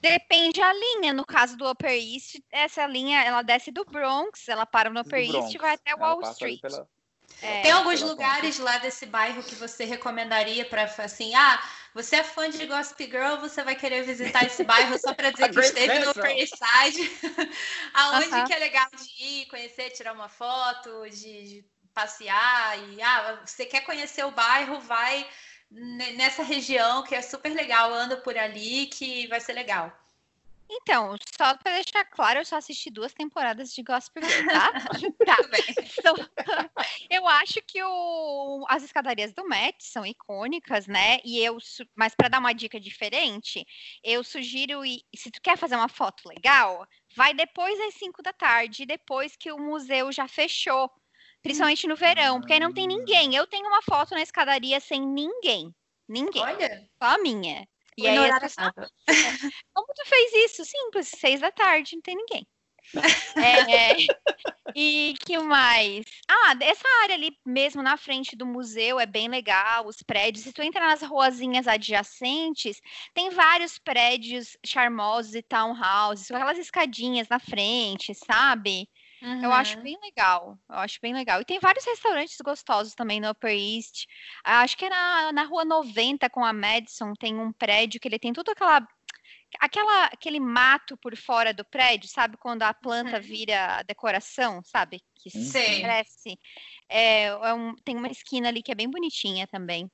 [0.00, 1.12] Depende a linha.
[1.12, 5.20] No caso do Upper East, essa linha ela desce do Bronx, ela para no Upper
[5.20, 6.60] East e vai até Wall Street.
[6.60, 6.88] Pela...
[7.42, 11.60] É, Tem alguns lugares lá desse bairro que você recomendaria para assim, ah,
[11.92, 15.50] você é fã de Gossip Girl, você vai querer visitar esse bairro só para dizer
[15.52, 17.20] que esteve no Upper East Side,
[17.94, 18.46] aonde uh -huh.
[18.46, 23.66] que é legal de ir, conhecer, tirar uma foto, de, de passear e ah, você
[23.66, 25.26] quer conhecer o bairro, vai
[26.16, 29.92] nessa região que é super legal, anda por ali que vai ser legal.
[30.74, 34.72] Então, só para deixar claro, eu só assisti duas temporadas de Gospel Girl, tá?
[35.26, 35.36] tá.
[35.98, 36.14] Então,
[37.10, 41.20] eu acho que o, as escadarias do Matt são icônicas, né?
[41.24, 41.58] E eu,
[41.94, 43.66] mas para dar uma dica diferente,
[44.02, 44.80] eu sugiro,
[45.14, 49.52] se tu quer fazer uma foto legal, vai depois das 5 da tarde, depois que
[49.52, 50.90] o museu já fechou.
[51.42, 53.34] Principalmente no verão, porque aí não tem ninguém.
[53.34, 55.74] Eu tenho uma foto na escadaria sem ninguém.
[56.08, 56.42] Ninguém.
[56.42, 56.88] Olha.
[57.02, 57.66] Só a minha.
[57.96, 58.72] E aí, pessoas...
[59.74, 60.64] como tu fez isso?
[60.64, 62.46] Simples, seis da tarde, não tem ninguém.
[63.36, 63.96] é,
[64.74, 66.04] e que mais?
[66.28, 70.44] Ah, essa área ali mesmo na frente do museu é bem legal, os prédios.
[70.44, 72.80] Se tu entra nas ruazinhas adjacentes,
[73.14, 78.88] tem vários prédios charmosos e townhouses, com aquelas escadinhas na frente, sabe?
[79.22, 79.44] Uhum.
[79.44, 80.58] Eu acho bem legal.
[80.68, 81.40] Eu acho bem legal.
[81.40, 84.06] E tem vários restaurantes gostosos também no Upper East.
[84.42, 88.18] Acho que é na, na rua 90 com a Madison tem um prédio que ele
[88.18, 88.86] tem toda aquela
[89.60, 93.22] aquela aquele mato por fora do prédio, sabe quando a planta uhum.
[93.22, 95.00] vira decoração, sabe?
[95.14, 95.82] Que Sim.
[95.82, 96.38] cresce.
[96.88, 99.88] É, é um, tem uma esquina ali que é bem bonitinha também.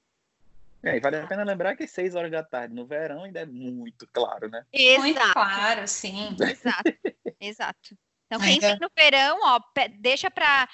[0.82, 3.46] É, e vale a pena lembrar que seis horas da tarde no verão ainda é
[3.46, 4.64] muito claro, né?
[4.72, 5.00] Exato.
[5.02, 6.36] Muito claro, sim.
[6.40, 6.92] Exato,
[7.40, 7.98] exato.
[8.30, 9.58] Então, quem vem no verão, ó,
[10.00, 10.68] deixa para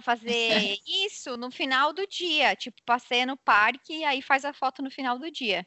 [0.00, 2.54] fazer isso no final do dia.
[2.54, 5.66] Tipo, passeia no parque e aí faz a foto no final do dia.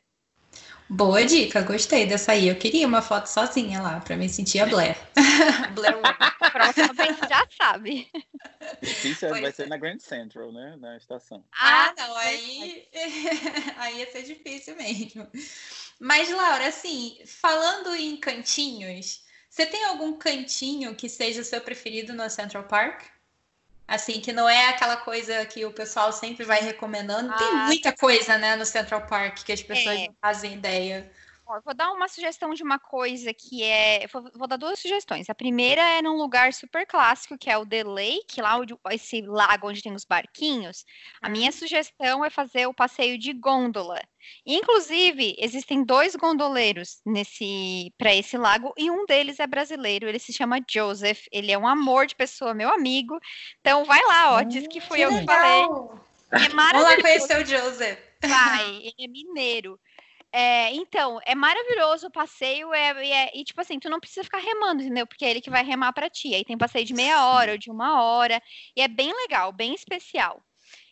[0.87, 2.47] Boa dica, gostei dessa aí.
[2.47, 4.95] Eu queria uma foto sozinha lá, para me sentir a Blair.
[5.75, 5.95] Blair
[6.53, 8.09] Próxima vez já sabe.
[8.81, 10.77] Difícil vai ser na Grand Central, né?
[10.79, 11.43] Na estação.
[11.51, 12.87] Ah, não, aí,
[13.77, 15.27] aí ia ser difícil mesmo.
[15.99, 19.24] Mas, Laura, assim, falando em cantinhos,
[19.55, 23.03] você tem algum cantinho que seja o seu preferido no Central Park?
[23.87, 27.31] Assim, que não é aquela coisa que o pessoal sempre vai recomendando.
[27.31, 30.07] Ah, Tem muita coisa, né, no Central Park que as pessoas é.
[30.07, 31.09] não fazem ideia.
[31.63, 34.07] Vou dar uma sugestão de uma coisa que é.
[34.07, 35.29] Vou, vou, dar duas sugestões.
[35.29, 39.21] A primeira é num lugar super clássico, que é o The Lake, lá onde, esse
[39.21, 40.83] lago onde tem os barquinhos.
[41.21, 41.57] A minha uhum.
[41.57, 44.01] sugestão é fazer o passeio de gôndola.
[44.45, 50.07] Inclusive, existem dois gondoleiros nesse para esse lago e um deles é brasileiro.
[50.07, 51.25] Ele se chama Joseph.
[51.31, 53.19] Ele é um amor de pessoa, meu amigo.
[53.61, 54.43] Então vai lá, ó.
[54.43, 55.61] Diz que fui que eu que falei.
[56.31, 56.73] É maravilhoso.
[56.73, 57.99] Vamos lá conhecer o Joseph.
[58.21, 59.79] Vai, ele é mineiro.
[60.37, 64.39] É, então, é maravilhoso o passeio, é, é, e tipo assim, tu não precisa ficar
[64.39, 65.07] remando, entendeu?
[65.07, 66.35] Porque é ele que vai remar para ti.
[66.35, 68.43] Aí tem passeio de meia hora ou de uma hora,
[68.75, 70.45] e é bem legal, bem especial.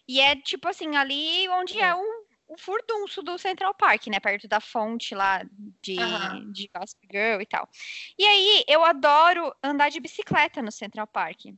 [0.07, 2.01] E é tipo assim, ali onde é o,
[2.47, 4.17] o furdunço do Central Park, né?
[4.17, 5.43] Perto da fonte lá
[5.81, 6.49] de, uhum.
[6.53, 7.67] de Gossip Girl e tal.
[8.17, 11.47] E aí, eu adoro andar de bicicleta no Central Park.
[11.47, 11.57] E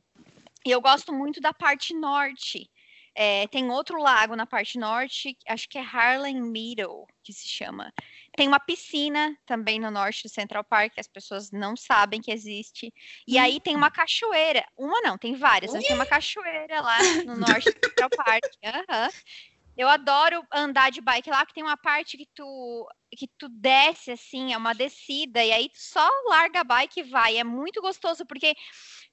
[0.64, 2.68] eu gosto muito da parte norte
[3.18, 7.90] é, tem outro lago na parte norte, acho que é Harlem Meadow, que se chama.
[8.36, 12.30] Tem uma piscina também no norte do Central Park, que as pessoas não sabem que
[12.30, 12.92] existe.
[13.26, 13.42] E hum.
[13.42, 14.62] aí tem uma cachoeira.
[14.76, 18.44] Uma não, tem várias, mas tem uma cachoeira lá no norte do Central Park.
[18.62, 19.08] Uhum.
[19.78, 24.10] Eu adoro andar de bike lá, que tem uma parte que tu que tu desce
[24.10, 27.38] assim, é uma descida, e aí tu só larga a bike e vai.
[27.38, 28.54] É muito gostoso, porque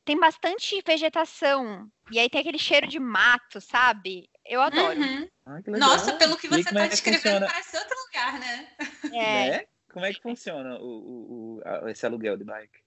[0.06, 1.90] tem bastante vegetação.
[2.12, 4.30] E aí tem aquele cheiro de mato, sabe?
[4.46, 5.00] Eu adoro.
[5.00, 5.30] Uhum.
[5.46, 7.48] Ah, Nossa, pelo que você está é descrevendo, funciona?
[7.48, 8.68] parece outro lugar, né?
[9.14, 9.50] É.
[9.50, 9.66] Né?
[9.92, 12.84] Como é que funciona o, o, o, esse aluguel de bike?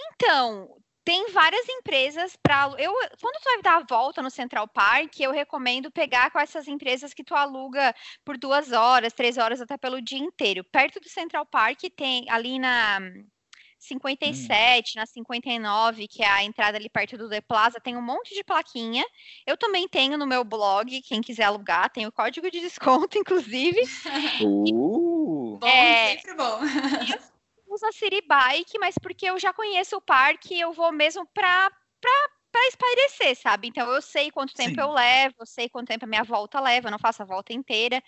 [0.00, 5.18] Então, tem várias empresas para eu quando tu vai dar a volta no Central Park
[5.18, 9.76] eu recomendo pegar com essas empresas que tu aluga por duas horas três horas até
[9.76, 13.00] pelo dia inteiro perto do Central Park tem ali na
[13.82, 15.00] 57, hum.
[15.00, 18.44] na 59, que é a entrada ali perto do The Plaza, tem um monte de
[18.44, 19.04] plaquinha.
[19.44, 23.82] Eu também tenho no meu blog, quem quiser alugar, tem o código de desconto, inclusive.
[24.40, 25.58] Uh!
[25.58, 26.60] bom, é, sempre bom.
[26.64, 31.26] eu uso a City Bike, mas porque eu já conheço o parque, eu vou mesmo
[31.34, 31.70] para
[32.52, 33.68] para espairecer, sabe?
[33.68, 34.80] Então eu sei quanto tempo Sim.
[34.80, 37.52] eu levo, eu sei quanto tempo a minha volta leva, eu não faço a volta
[37.52, 38.02] inteira.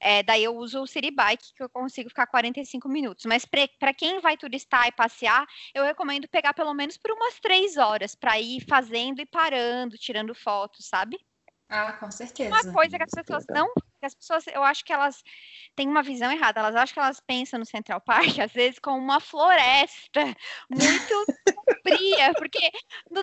[0.00, 3.24] É, daí eu uso o City Bike, que eu consigo ficar 45 minutos.
[3.24, 7.78] Mas para quem vai turistar e passear, eu recomendo pegar pelo menos por umas três
[7.78, 11.18] horas para ir fazendo e parando, tirando fotos, sabe?
[11.68, 12.50] Ah, com certeza.
[12.50, 13.72] Uma coisa que as pessoas não.
[14.00, 15.22] As pessoas, eu acho que elas
[15.74, 16.60] têm uma visão errada.
[16.60, 20.20] Elas acham que elas pensam no Central Park, às vezes, como uma floresta
[20.70, 21.26] muito
[21.82, 22.32] fria.
[22.34, 22.70] Porque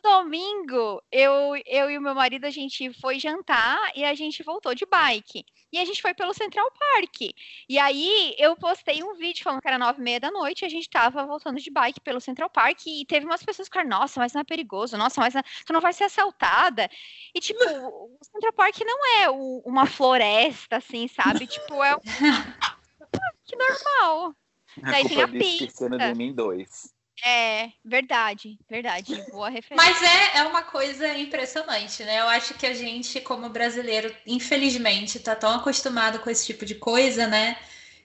[0.03, 4.75] domingo, eu, eu e o meu marido, a gente foi jantar e a gente voltou
[4.75, 5.45] de bike.
[5.71, 7.33] E a gente foi pelo Central Park.
[7.67, 10.65] E aí eu postei um vídeo falando que era nove e meia da noite e
[10.65, 12.85] a gente tava voltando de bike pelo Central Park.
[12.85, 15.73] E teve umas pessoas que falaram, nossa, mas não é perigoso, nossa, mas não, tu
[15.73, 16.89] não vai ser assaltada.
[17.33, 21.47] E, tipo, o Central Park não é o, uma floresta, assim, sabe?
[21.47, 21.99] tipo, é um
[23.45, 24.35] que normal.
[24.83, 25.89] A Daí tem a pista.
[25.89, 26.93] de mim dois.
[27.21, 29.23] É, verdade, verdade.
[29.31, 29.75] Boa referência.
[29.75, 32.19] Mas é, é uma coisa impressionante, né?
[32.19, 36.75] Eu acho que a gente, como brasileiro, infelizmente, tá tão acostumado com esse tipo de
[36.75, 37.57] coisa, né?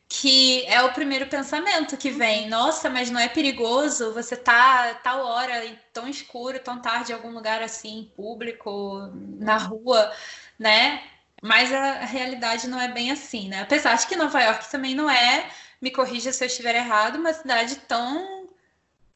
[0.08, 2.44] Que é o primeiro pensamento que vem.
[2.44, 2.50] Uhum.
[2.50, 7.30] Nossa, mas não é perigoso você tá tal hora, tão escuro, tão tarde, em algum
[7.30, 10.12] lugar assim, público, na rua,
[10.58, 11.02] né?
[11.42, 13.62] Mas a realidade não é bem assim, né?
[13.62, 17.32] Apesar de que Nova York também não é, me corrija se eu estiver errado, uma
[17.32, 18.37] cidade tão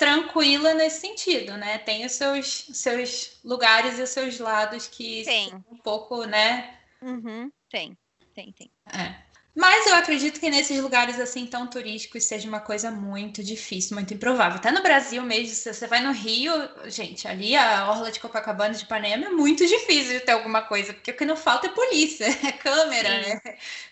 [0.02, 1.78] tranquila nesse sentido, né?
[1.78, 5.54] Tem os seus, seus lugares e os seus lados que tem.
[5.70, 6.76] um pouco, né?
[7.00, 7.96] Uhum, tem,
[8.34, 8.68] tem, tem.
[8.92, 9.14] É.
[9.54, 14.12] Mas eu acredito que nesses lugares assim tão turísticos seja uma coisa muito difícil, muito
[14.12, 14.58] improvável.
[14.58, 16.52] Até no Brasil mesmo, se você vai no Rio,
[16.86, 20.92] gente, ali a orla de Copacabana de Ipanema é muito difícil de ter alguma coisa,
[20.92, 23.28] porque o que não falta é polícia, é câmera, Sim.
[23.28, 23.40] né?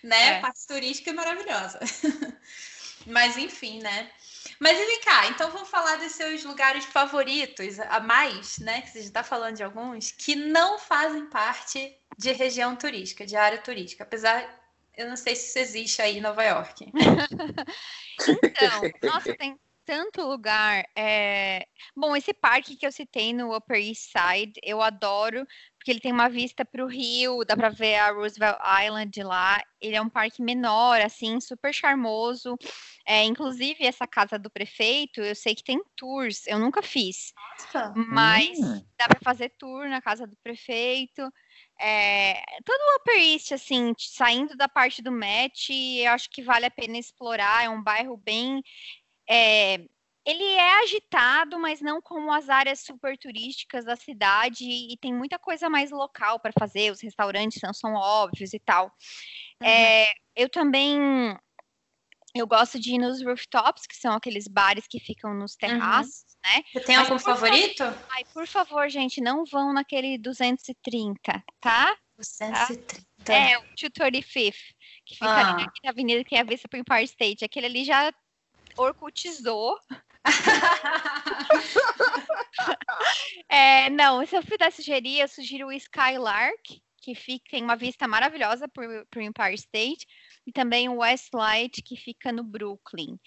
[0.03, 0.29] né?
[0.29, 0.41] É.
[0.41, 1.79] Parte turística é maravilhosa.
[3.07, 4.11] Mas enfim, né?
[4.61, 8.83] Mas e vem cá, então vamos falar dos seus lugares favoritos, a mais, né?
[8.83, 13.37] Que você já está falando de alguns, que não fazem parte de região turística, de
[13.37, 14.61] área turística, apesar
[14.97, 16.93] eu não sei se isso existe aí em Nova York.
[18.45, 19.59] então, nossa, tem,
[19.91, 20.85] tanto lugar.
[20.95, 21.67] É...
[21.97, 25.45] Bom, esse parque que eu citei no Upper East Side, eu adoro,
[25.81, 29.59] porque ele tem uma vista para o rio, dá para ver a Roosevelt Island lá.
[29.81, 32.59] Ele é um parque menor, assim, super charmoso.
[33.07, 37.33] É, inclusive, essa casa do prefeito, eu sei que tem tours, eu nunca fiz.
[37.35, 37.95] Nossa.
[37.97, 38.85] Mas Hum.
[38.99, 41.23] dá para fazer tour na casa do prefeito.
[41.81, 46.67] É, todo o Upper East, assim, saindo da parte do Met, eu acho que vale
[46.67, 47.65] a pena explorar.
[47.65, 48.63] É um bairro bem.
[49.27, 49.79] é,
[50.31, 55.39] ele é agitado, mas não como as áreas super turísticas da cidade, e tem muita
[55.39, 56.91] coisa mais local para fazer.
[56.91, 58.93] Os restaurantes não são óbvios e tal.
[59.63, 60.99] É, eu também.
[62.33, 66.63] Eu gosto de ir nos rooftops, que são aqueles bares que ficam nos terraços, né?
[66.73, 67.83] Você tem Mas, algum por favor, favorito?
[68.09, 71.97] Ai, por favor, gente, não vão naquele 230, tá?
[72.17, 73.05] 230.
[73.33, 74.55] É, o 235th,
[75.05, 75.55] que fica Ah.
[75.57, 77.45] ali na avenida que é a vista pro Empire State.
[77.45, 78.13] Aquele ali já
[78.77, 79.77] orcutizou.
[83.49, 88.07] É, não, se eu pudesse sugerir, eu sugiro o Skylark, que fica, tem uma vista
[88.07, 90.07] maravilhosa pro, pro Empire State,
[90.47, 93.19] e também o Westlight, que fica no Brooklyn.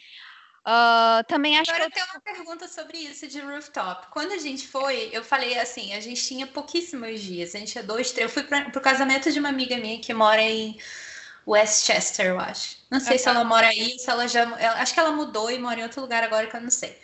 [0.65, 4.07] Ah, também acho Agora que eu tenho uma pergunta sobre isso de rooftop.
[4.11, 7.83] Quando a gente foi, eu falei assim, a gente tinha pouquíssimos dias, a gente tinha
[7.83, 8.29] dois, três.
[8.29, 10.79] Eu fui para o casamento de uma amiga minha que mora em
[11.47, 12.77] Westchester, eu acho.
[12.91, 14.41] Não sei se ela mora aí, se ela já.
[14.41, 16.97] ela- acho que ela mudou e mora em outro lugar agora que eu não sei.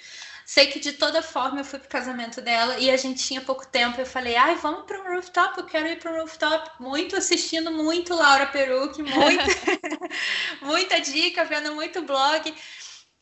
[0.45, 3.67] Sei que de toda forma eu fui pro casamento dela e a gente tinha pouco
[3.67, 4.02] tempo.
[4.02, 6.71] Eu falei, ai, vamos para um rooftop, eu quero ir para um rooftop.
[6.82, 9.52] Muito assistindo, muito Laura Peruque, muito,
[10.62, 12.54] muita dica, vendo muito blog.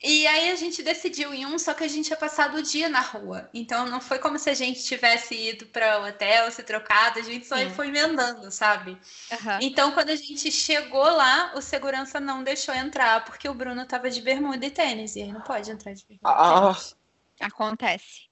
[0.01, 2.87] E aí a gente decidiu em um, só que a gente tinha passado o dia
[2.87, 3.49] na rua.
[3.53, 7.23] Então não foi como se a gente tivesse ido para o hotel, se trocado, a
[7.23, 7.69] gente só Sim.
[7.69, 8.97] foi emendando, sabe?
[9.31, 9.59] Aham.
[9.59, 14.09] Então quando a gente chegou lá, o segurança não deixou entrar, porque o Bruno tava
[14.09, 16.37] de bermuda e tênis, e aí não pode entrar de bermuda.
[16.39, 16.95] e tênis.
[17.39, 18.29] Ah, acontece.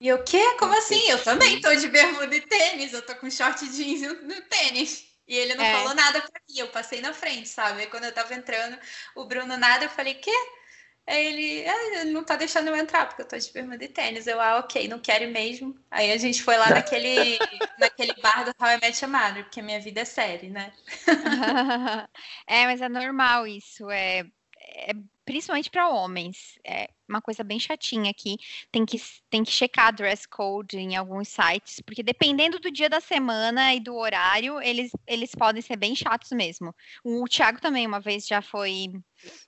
[0.00, 0.38] E eu, quê?
[0.58, 1.08] Como assim?
[1.10, 5.04] Eu também tô de bermuda e tênis, eu tô com short jeans e no tênis.
[5.26, 5.70] E ele não É.
[5.70, 7.80] falou nada pra mim, eu passei na frente, sabe?
[7.82, 8.78] Aí quando eu tava entrando,
[9.16, 10.30] o Bruno nada, eu falei, quê?
[11.08, 14.26] Aí ele, ah, não tá deixando eu entrar, porque eu tô de bermuda e tênis.
[14.26, 15.74] Eu, ah, ok, não quero ir mesmo.
[15.90, 17.38] Aí a gente foi lá naquele,
[17.78, 20.72] naquele bar do How I Met Your Mother, porque minha vida é série, né?
[22.46, 23.90] É, mas é normal isso.
[23.90, 24.20] É,
[24.60, 24.92] é
[25.28, 26.58] principalmente para homens.
[26.64, 28.38] É uma coisa bem chatinha aqui.
[28.72, 32.98] Tem que, tem que checar dress code em alguns sites, porque dependendo do dia da
[32.98, 36.74] semana e do horário, eles, eles podem ser bem chatos mesmo.
[37.04, 38.86] O Thiago também uma vez já foi,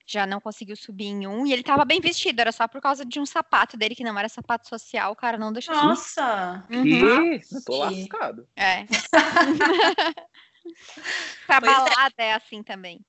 [0.07, 3.03] já não conseguiu subir em um e ele tava bem vestido, era só por causa
[3.03, 5.75] de um sapato dele que não era sapato social, o cara não deixou.
[5.75, 6.63] Nossa!
[6.69, 7.55] Uhum, que?
[7.55, 8.47] Eu tô lascado.
[8.55, 8.85] é.
[11.47, 11.75] pra Pois é.
[11.75, 13.01] balada é assim também.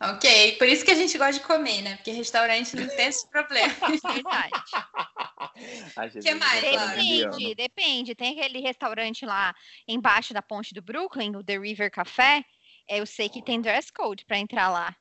[0.00, 1.96] Ok, por isso que a gente gosta de comer, né?
[1.96, 3.72] Porque restaurante não tem esse problema.
[4.12, 4.52] Verdade.
[5.96, 6.60] Ai, Jesus, Que mais.
[6.60, 8.14] Depende, depende.
[8.14, 9.54] Tem aquele restaurante lá
[9.86, 12.44] embaixo da ponte do Brooklyn, o The River Café.
[12.88, 14.94] é, Eu sei que tem dress code para entrar lá.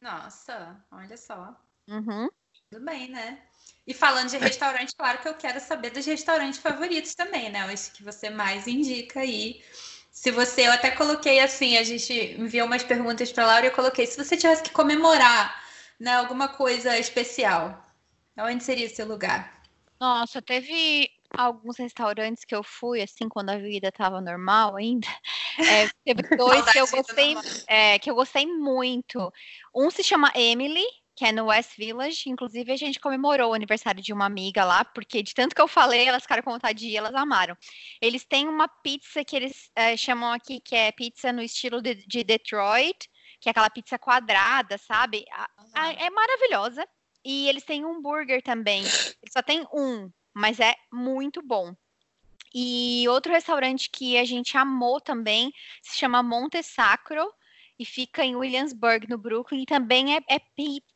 [0.00, 1.56] Nossa, olha só.
[1.88, 2.28] Uhum.
[2.70, 3.42] Tudo bem, né?
[3.86, 7.72] E falando de restaurante, claro que eu quero saber dos restaurantes favoritos também, né?
[7.72, 9.62] Esse que você mais indica aí.
[10.14, 13.74] Se você, eu até coloquei assim, a gente enviou umas perguntas para Laura e eu
[13.74, 15.60] coloquei, se você tivesse que comemorar,
[15.98, 17.84] né, alguma coisa especial,
[18.38, 19.60] onde seria esse lugar?
[20.00, 25.08] Nossa, teve alguns restaurantes que eu fui, assim, quando a vida estava normal ainda.
[25.56, 27.36] É, teve dois que eu gostei,
[27.68, 29.32] é, que eu gostei muito.
[29.72, 32.28] Um se chama Emily, que é no West Village.
[32.28, 35.68] Inclusive, a gente comemorou o aniversário de uma amiga lá, porque de tanto que eu
[35.68, 37.56] falei, elas ficaram com vontade de ir, elas amaram.
[38.00, 41.94] Eles têm uma pizza que eles é, chamam aqui, que é pizza no estilo de,
[42.06, 43.08] de Detroit,
[43.40, 45.24] que é aquela pizza quadrada, sabe?
[45.98, 46.86] É maravilhosa.
[47.24, 48.82] E eles têm um burger também.
[48.82, 51.74] Eles só tem um, mas é muito bom.
[52.54, 57.28] E outro restaurante que a gente amou também se chama Monte Sacro
[57.78, 60.40] e fica em Williamsburg, no Brooklyn, e também é, é,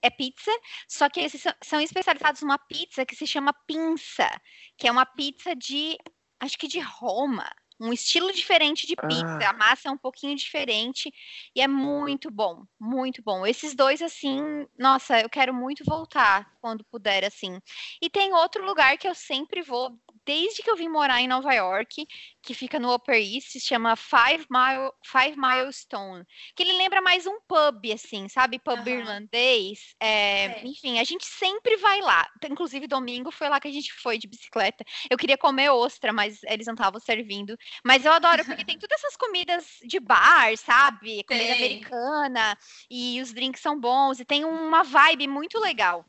[0.02, 0.50] é pizza,
[0.88, 4.28] só que eles são, são especializados numa pizza que se chama pinça,
[4.76, 5.96] que é uma pizza de,
[6.40, 9.50] acho que de Roma, um estilo diferente de pizza, Ah.
[9.50, 11.12] a massa é um pouquinho diferente
[11.54, 13.46] e é muito bom, muito bom.
[13.46, 17.60] Esses dois, assim, nossa, eu quero muito voltar quando puder, assim.
[18.02, 19.96] E tem outro lugar que eu sempre vou,
[20.28, 22.06] desde que eu vim morar em Nova York,
[22.42, 26.22] que fica no Upper East, se chama Five Mile, Five Milestone,
[26.54, 28.58] que ele lembra mais um pub, assim, sabe?
[28.58, 28.90] Pub Aham.
[28.90, 29.94] irlandês.
[29.98, 30.66] é, É.
[30.66, 32.28] Enfim, a gente sempre vai lá.
[32.44, 34.84] Inclusive, domingo foi lá que a gente foi de bicicleta.
[35.08, 37.56] Eu queria comer ostra, mas eles não estavam servindo.
[37.82, 41.24] Mas eu adoro, porque tem todas essas comidas de bar, sabe?
[41.24, 41.54] Comida Tem.
[41.54, 42.58] americana,
[42.90, 46.04] e os drinks são bons, e tem uma vibe muito legal.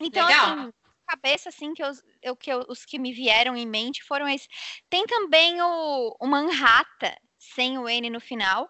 [0.00, 0.58] Então, Legal.
[0.60, 0.72] assim,
[1.08, 1.90] cabeça, assim, que, eu,
[2.22, 4.48] eu, que eu- os que me vieram em mente foram esses.
[4.90, 8.68] Tem também o, o Manhattan, sem o N no final,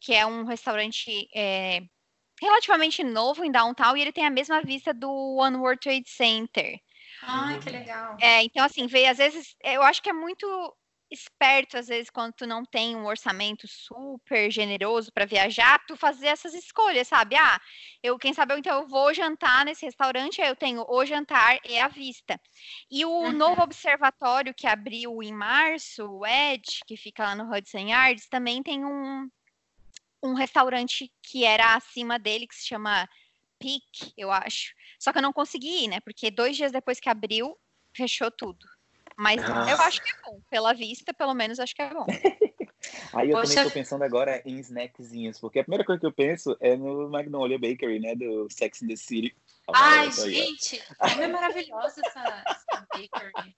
[0.00, 1.80] que é um restaurante é,
[2.40, 6.78] relativamente novo em downtown, e ele tem a mesma vista do One World Trade Center.
[7.22, 8.22] Ai, que legal.
[8.22, 10.46] É, então, assim, vê, às vezes, eu acho que é muito
[11.10, 16.28] esperto, às vezes, quando tu não tem um orçamento super generoso para viajar, tu fazer
[16.28, 17.36] essas escolhas, sabe?
[17.36, 17.60] Ah,
[18.02, 21.58] eu, quem sabe, eu, então eu vou jantar nesse restaurante, aí eu tenho o jantar
[21.64, 22.40] e a vista.
[22.90, 23.32] E o Uhum.
[23.32, 28.62] novo observatório que abriu em março, o Edge, que fica lá no Hudson Yards, também
[28.62, 29.28] tem um,
[30.22, 33.08] um restaurante que era acima dele, que se chama
[33.58, 34.74] Peak, eu acho.
[34.98, 36.00] Só que eu não consegui ir, né?
[36.00, 37.56] Porque dois dias depois que abriu,
[37.96, 38.66] fechou tudo.
[39.20, 39.70] Mas Ah.
[39.70, 40.40] eu acho que é bom.
[40.48, 42.06] Pela vista, pelo menos, acho que é bom.
[43.12, 43.48] Aí eu Poxa.
[43.54, 47.10] também tô pensando agora em snackzinhos, porque a primeira coisa que eu penso é no
[47.10, 49.36] Magnolia Bakery, né, do Sex and the City.
[49.74, 50.10] Ai, Ah, ó.
[50.26, 53.54] gente, como é maravilhosa essa, essa bakery.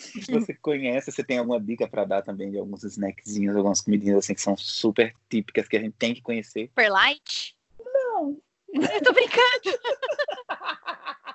[0.00, 4.16] Se você conhece, você tem alguma dica pra dar também de alguns snackzinhos, algumas comidinhas
[4.20, 6.68] assim que são super típicas que a gente tem que conhecer?
[6.68, 7.54] Super light?
[7.78, 8.38] Não.
[8.72, 9.44] Eu tô brincando.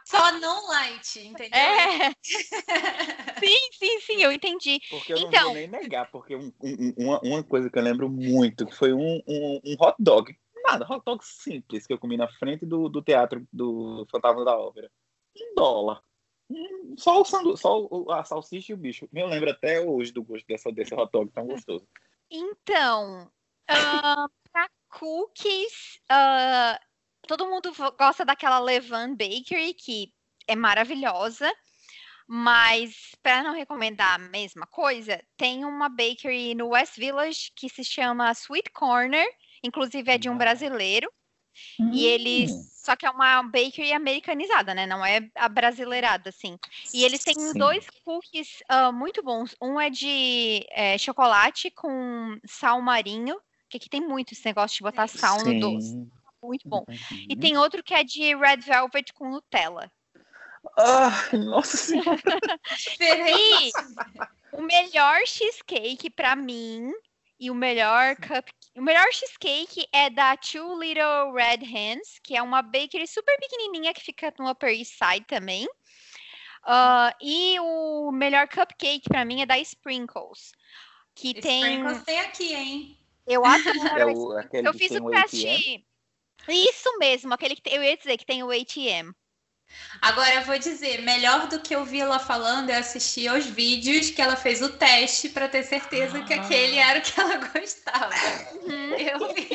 [0.10, 1.60] Só não light, entendeu?
[1.60, 2.12] É.
[3.40, 4.80] Sim, sim, sim, eu entendi.
[4.90, 5.44] Porque eu não Então.
[5.46, 8.92] vou nem negar, porque um- um- uma, uma coisa que eu lembro muito que foi
[8.92, 10.36] um, um, um hot dog.
[10.66, 14.58] Nada, hot dog simples que eu comi na frente do, do teatro do Fantasma da
[14.58, 14.92] Ópera.
[15.40, 16.02] Um dólar.
[16.98, 19.08] Só, o sandu só o- a salsicha e o bicho.
[19.14, 21.88] Eu lembro até hoje do gosto dessa, desse hot dog tão gostoso.
[22.32, 23.32] Então,
[23.68, 26.80] ah, pra cookies, ah,
[27.30, 30.12] todo mundo gosta daquela Levan Bakery, que
[30.48, 31.48] é maravilhosa,
[32.28, 37.84] mas para não recomendar a mesma coisa, tem uma bakery no West Village que se
[37.84, 39.28] chama Sweet Corner,
[39.64, 40.38] inclusive é de um Ah.
[40.40, 41.08] brasileiro,
[41.94, 42.50] e eles.
[42.52, 44.88] Hum, Só que é uma bakery americanizada, né?
[44.88, 46.58] Não é a brasileirada, assim.
[46.92, 47.60] E eles têm Sim.
[47.60, 49.56] dois cookies ah, muito bons.
[49.62, 54.82] Um é de eh, chocolate com sal marinho, que aqui tem muito esse negócio de
[54.84, 56.19] botar sal no doce.
[56.42, 56.86] Muito bom.
[57.28, 57.40] E Uhum.
[57.40, 59.92] tem outro que é de red velvet com Nutella.
[60.78, 62.22] Ah, nossa senhora.
[62.76, 63.74] Diferente.
[64.52, 66.92] O melhor cheesecake pra mim
[67.40, 72.42] e o melhor cup, o melhor cheesecake é da Two Little Red Hens, que é
[72.42, 75.68] uma bakery super pequenininha que fica no Upper East Side também.
[76.64, 80.52] Ah, e o melhor cupcake pra mim é da Sprinkles,
[81.16, 82.98] que tem Sprinkles tem aqui, hein?
[83.26, 85.86] eu adoro É o, Eu fiz tem o o teste.
[86.52, 89.14] Isso mesmo, aquele que tem, eu ia dizer que tem o ATM.
[90.02, 94.22] Agora eu vou dizer, melhor do que ouvir ela falando é assistir aos vídeos que
[94.22, 96.38] ela fez o teste para ter certeza que Ah.
[96.38, 98.14] aquele era o que ela gostava.
[98.64, 98.96] Uhum.
[98.96, 99.50] Eu vi.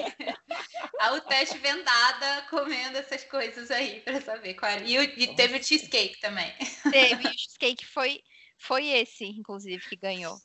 [0.99, 4.85] Ah, o teste vendada comendo essas coisas aí para saber qual era.
[4.85, 6.53] E, o- e teve o cheesecake também.
[6.91, 8.23] Teve, e o cheesecake foi,
[8.59, 10.41] foi esse, inclusive, que ganhou.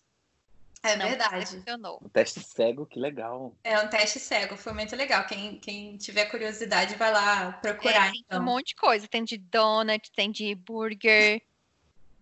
[0.81, 1.39] É Não verdade.
[1.39, 1.99] decepcionou.
[2.01, 3.53] O teste cego, que legal.
[3.63, 5.25] É um teste cego, foi muito legal.
[5.27, 8.11] Quem, quem tiver curiosidade vai lá É, procurar.
[8.11, 8.43] tem um então.
[8.43, 9.07] monte de coisa.
[9.07, 11.41] Tem de donut, tem de burger,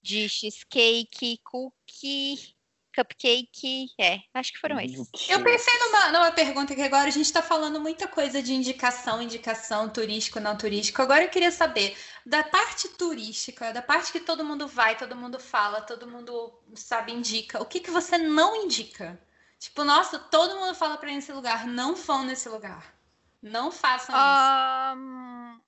[0.02, 2.56] de cheesecake, cookie,
[2.98, 3.90] cupcake.
[4.00, 5.08] É, acho que foram esses.
[5.30, 9.22] Eu pensei numa, numa pergunta que agora a gente está falando muita coisa de indicação,
[9.22, 11.02] indicação, turístico, não turístico.
[11.02, 11.96] Agora eu queria saber
[12.26, 17.12] da parte turística, da parte que todo mundo vai, todo mundo fala, todo mundo sabe,
[17.12, 17.62] indica.
[17.62, 19.20] O que, que você não indica?
[19.60, 22.96] Tipo, nossa, todo mundo fala para ir nesse lugar, não vão nesse lugar.
[23.42, 25.62] Não façam Ah, isso.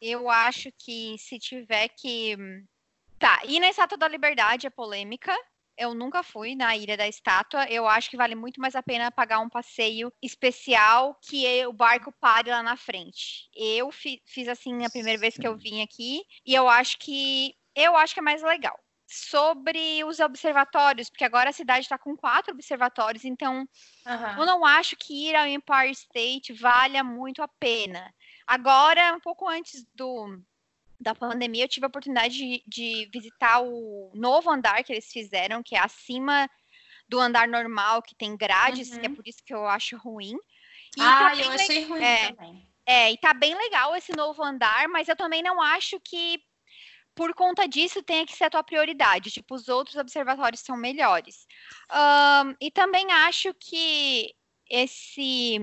[0.00, 2.36] Eu acho que se tiver que.
[3.18, 5.32] Tá, e na Estátua da Liberdade é polêmica.
[5.76, 7.64] Eu nunca fui na Ilha da Estátua.
[7.70, 11.72] Eu acho que vale muito mais a pena pagar um passeio especial que é o
[11.72, 13.48] barco pare lá na frente.
[13.54, 17.54] Eu fi- fiz assim a primeira vez que eu vim aqui e eu acho que
[17.74, 18.78] eu acho que é mais legal.
[19.06, 23.68] Sobre os observatórios, porque agora a cidade está com quatro observatórios, então
[24.06, 24.40] Aham.
[24.40, 28.12] eu não acho que ir ao Empire State valha muito a pena.
[28.46, 30.38] Agora, um pouco antes do,
[31.02, 35.62] da pandemia, eu tive a oportunidade de, de visitar o novo andar que eles fizeram,
[35.62, 36.48] que é acima
[37.08, 39.14] do andar normal, que tem grades, que é Uhum.
[39.16, 40.36] por isso que eu acho ruim.
[40.96, 42.30] E Ah, tá eu bem le- achei ruim é.
[42.30, 42.68] também.
[42.86, 46.40] é, e tá bem legal esse novo andar, mas eu também não acho que
[47.14, 49.30] por conta disso tenha que ser a tua prioridade.
[49.30, 51.46] Tipo, os outros observatórios são melhores.
[51.90, 54.34] Ahn, e também acho que
[54.70, 55.58] esse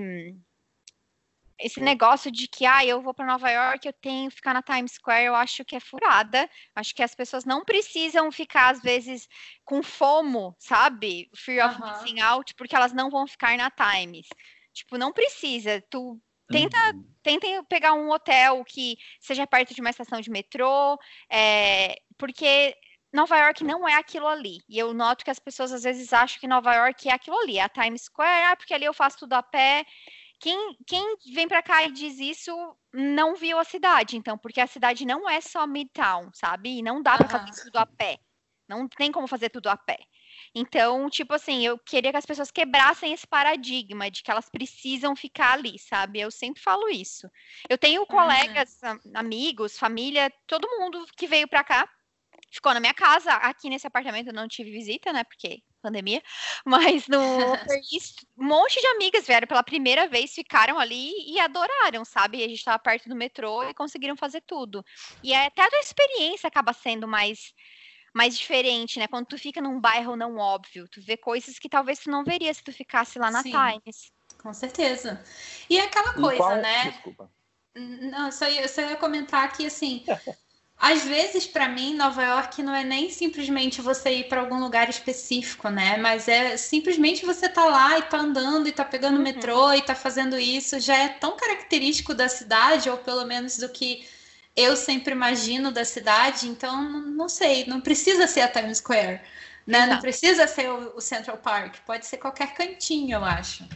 [1.60, 4.62] esse negócio de que ah, eu vou para Nova York, eu tenho que ficar na
[4.62, 6.48] Times Square, eu acho que é furada.
[6.74, 9.28] Acho que as pessoas não precisam ficar às vezes
[9.64, 11.30] com fomo, sabe?
[11.36, 14.26] Fear of missing out, porque elas não vão ficar na Times.
[14.72, 15.82] Tipo, não precisa.
[15.90, 17.04] Tu tenta, uhum.
[17.22, 20.98] tentem pegar um hotel que seja perto de uma estação de metrô,
[21.30, 22.74] é, porque
[23.12, 24.58] Nova York não é aquilo ali.
[24.68, 27.58] E eu noto que as pessoas às vezes acham que Nova York é aquilo ali,
[27.58, 29.84] é a Times Square, ah, porque ali eu faço tudo a pé.
[30.40, 32.50] Quem, quem vem para cá e diz isso
[32.92, 36.78] não viu a cidade, então, porque a cidade não é só Midtown, sabe?
[36.78, 38.18] E não dá para fazer tudo a pé.
[38.66, 39.98] Não tem como fazer tudo a pé.
[40.54, 45.14] Então, tipo assim, eu queria que as pessoas quebrassem esse paradigma de que elas precisam
[45.14, 46.20] ficar ali, sabe?
[46.20, 47.28] Eu sempre falo isso.
[47.68, 49.12] Eu tenho colegas, uhum.
[49.14, 51.88] amigos, família, todo mundo que veio para cá
[52.50, 53.32] ficou na minha casa.
[53.34, 55.24] Aqui nesse apartamento eu não tive visita, né?
[55.24, 56.22] Porque pandemia.
[56.64, 57.18] Mas no
[58.38, 62.44] um monte de amigas vieram pela primeira vez, ficaram ali e adoraram, sabe?
[62.44, 64.84] A gente estava perto do metrô e conseguiram fazer tudo.
[65.22, 67.54] E é, até a experiência acaba sendo mais
[68.12, 69.06] mais diferente, né?
[69.06, 72.52] Quando tu fica num bairro não óbvio, tu vê coisas que talvez tu não veria
[72.52, 74.12] se tu ficasse lá na Sim, Times.
[74.38, 75.22] Com certeza.
[75.68, 76.56] E é aquela coisa, qual...
[76.56, 76.90] né?
[76.90, 77.30] Desculpa.
[77.74, 80.04] Não, só ia, só ia comentar que, assim,
[80.80, 84.88] às vezes, para mim, Nova York não é nem simplesmente você ir para algum lugar
[84.88, 85.98] específico, né?
[85.98, 89.22] Mas é simplesmente você tá lá e tá andando e tá pegando uhum.
[89.22, 90.80] metrô e tá fazendo isso.
[90.80, 94.08] Já é tão característico da cidade, ou pelo menos do que
[94.56, 99.20] eu sempre imagino da cidade, então não sei, não precisa ser a Times Square,
[99.66, 99.86] né?
[99.86, 103.68] Não precisa ser o, Central Park, pode ser qualquer cantinho, eu acho.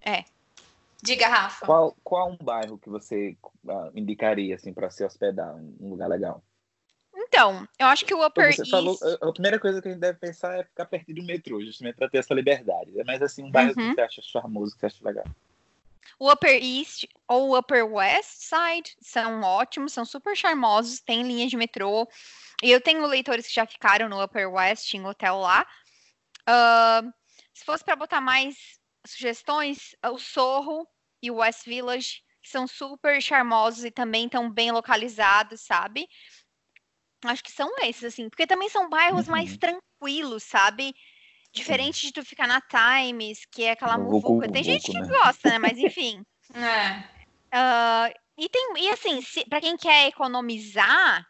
[0.00, 0.24] É.
[1.02, 1.66] Diga, Rafa.
[1.66, 6.42] Qual, qual um bairro que você uh, indicaria assim para se hospedar, um lugar legal?
[7.14, 8.70] Então, eu acho que o Upper East...
[8.70, 11.96] Falou, a primeira coisa que a gente deve pensar é ficar perto do metrô, justamente
[11.96, 12.92] para ter essa liberdade.
[13.04, 13.88] Mas assim, um bairro uhum.
[13.88, 15.24] que você acha charmoso, que você acha legal.
[16.18, 21.48] O Upper East ou o Upper West Side são ótimos, são super charmosos, tem linha
[21.48, 22.08] de metrô.
[22.62, 25.66] E eu tenho leitores que já ficaram no Upper West, em hotel lá.
[26.42, 27.12] Uh,
[27.52, 30.86] se fosse para botar mais sugestões, o Sorro
[31.22, 36.08] e o West Village, que são super charmosos e também estão bem localizados, sabe?
[37.24, 39.32] Acho que são esses, assim, porque também são bairros uhum.
[39.32, 40.94] mais tranquilos, sabe?
[41.52, 44.50] Diferente de tu ficar na Times, que é aquela muvuca.
[44.50, 45.06] Tem gente que né?
[45.06, 45.58] gosta, né?
[45.58, 46.24] Mas enfim.
[46.54, 47.22] é.
[47.54, 51.24] Uh, e tem, e assim, para quem quer economizar,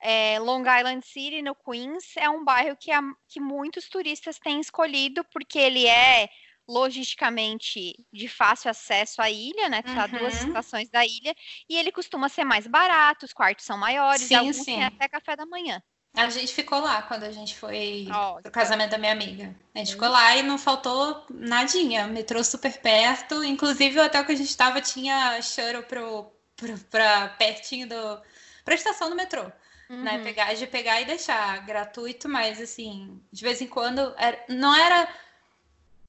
[0.00, 4.60] é, Long Island City, no Queens, é um bairro que, a, que muitos turistas têm
[4.60, 6.28] escolhido, porque ele é
[6.68, 9.82] logisticamente de fácil acesso à ilha, né?
[9.82, 10.18] Tá uhum.
[10.18, 11.34] duas estações da ilha,
[11.68, 14.82] e ele costuma ser mais barato, os quartos são maiores, sim, alguns sim.
[14.82, 15.82] até café da manhã.
[16.14, 19.54] A gente ficou lá quando a gente foi oh, pro casamento da minha amiga.
[19.74, 22.08] A gente ficou lá e não faltou nadinha.
[22.08, 23.44] Metrô super perto.
[23.44, 28.20] Inclusive, o hotel que a gente estava tinha shuttle pro, pro, pra pertinho do.
[28.64, 29.44] pra estação do metrô.
[29.44, 29.52] Né?
[29.90, 30.02] Uhum.
[30.02, 30.18] Né?
[30.24, 34.12] Pegar, de pegar e deixar gratuito, mas assim, de vez em quando.
[34.16, 35.08] Era, não era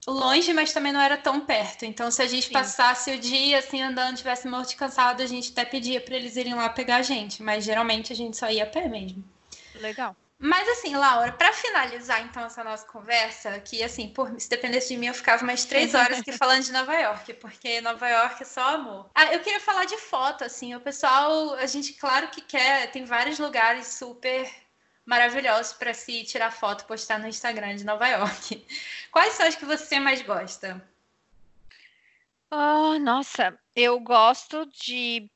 [0.08, 1.86] longe, mas também não era tão perto.
[1.86, 2.54] Então, se a gente Sim.
[2.54, 6.36] passasse o dia assim andando, tivesse morto de cansado, a gente até pedia para eles
[6.36, 7.44] irem lá pegar a gente.
[7.44, 9.24] Mas geralmente a gente só ia a pé mesmo.
[9.76, 10.16] Legal.
[10.42, 14.98] Mas assim, Laura, para finalizar então essa nossa conversa, que assim, por, se dependesse de
[14.98, 18.46] mim, eu ficava mais três horas aqui falando de Nova York, porque Nova York é
[18.46, 19.10] só amor.
[19.14, 23.04] Ah, eu queria falar de foto, assim, o pessoal, a gente, claro que quer, tem
[23.04, 24.50] vários lugares super
[25.10, 28.64] maravilhosos para se tirar foto e postar no Instagram de Nova York.
[29.12, 30.80] Quais são as que você mais gosta?
[32.52, 35.28] Oh, nossa, eu gosto de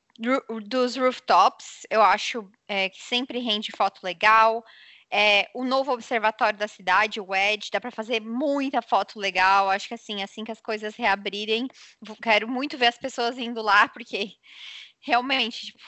[0.68, 4.64] dos rooftops, eu acho é, que sempre rende foto legal.
[5.10, 9.70] É, o novo observatório da cidade, o Edge, dá para fazer muita foto legal.
[9.70, 11.66] Acho que assim, assim que as coisas reabrirem,
[12.22, 14.36] quero muito ver as pessoas indo lá, porque
[15.04, 15.78] realmente, tipo,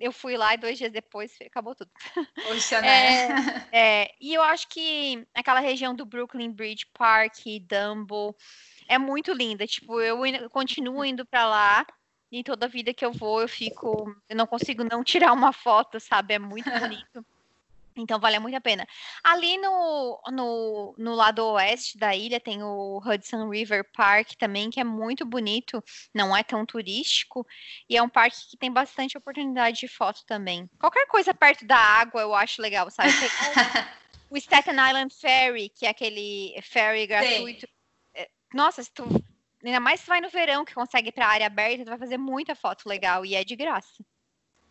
[0.00, 1.90] eu fui lá e dois dias depois acabou tudo.
[2.42, 3.28] Poxa, né?
[3.70, 7.36] É, é, e eu acho que aquela região do Brooklyn Bridge Park,
[7.68, 8.34] Dumbo,
[8.88, 9.66] é muito linda.
[9.66, 10.18] Tipo, eu
[10.50, 11.86] continuo indo para lá
[12.30, 14.12] e toda vida que eu vou, eu fico.
[14.28, 16.34] Eu não consigo não tirar uma foto, sabe?
[16.34, 17.24] É muito bonito.
[17.96, 18.86] Então vale muito a pena.
[19.22, 24.80] Ali no, no, no lado oeste da ilha tem o Hudson River Park também, que
[24.80, 25.82] é muito bonito,
[26.14, 27.46] não é tão turístico,
[27.88, 30.68] e é um parque que tem bastante oportunidade de foto também.
[30.78, 33.10] Qualquer coisa perto da água eu acho legal, sabe?
[34.30, 37.66] o, o Staten Island Ferry, que é aquele ferry gratuito.
[37.66, 37.72] Sim.
[38.14, 39.04] É, nossa, se tu
[39.64, 42.18] Ainda mais se vai no verão, que consegue ir pra área aberta, tu vai fazer
[42.18, 44.04] muita foto legal e é de graça.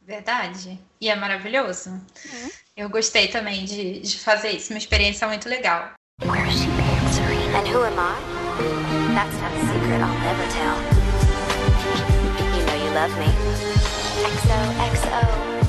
[0.02, 0.80] Verdade.
[1.00, 1.90] E é maravilhoso.
[1.92, 2.50] Uhum.
[2.76, 5.92] Eu gostei também de, de fazer isso, uma experiência muito legal.
[6.24, 7.02] Where is she being
[7.56, 8.16] And who am I?
[9.14, 10.78] That's not a secret I'll never tell.
[12.56, 13.28] You know you love me.
[14.42, 15.61] XOXO.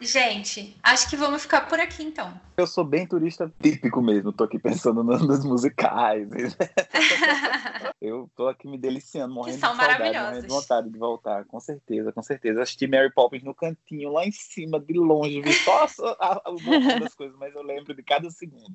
[0.00, 2.32] Gente, acho que vamos ficar por aqui então.
[2.56, 6.28] Eu sou bem turista típico mesmo, tô aqui pensando nos musicais.
[8.00, 10.28] Eu tô aqui me deliciando, morrendo que são de saudade, maravilhosos.
[10.30, 12.62] morrendo de vontade de voltar, com certeza, com certeza.
[12.62, 15.86] Assisti Mary Poppins no cantinho, lá em cima, de longe, vi só
[16.20, 18.74] a- o botão das coisas, mas eu lembro de cada segundo.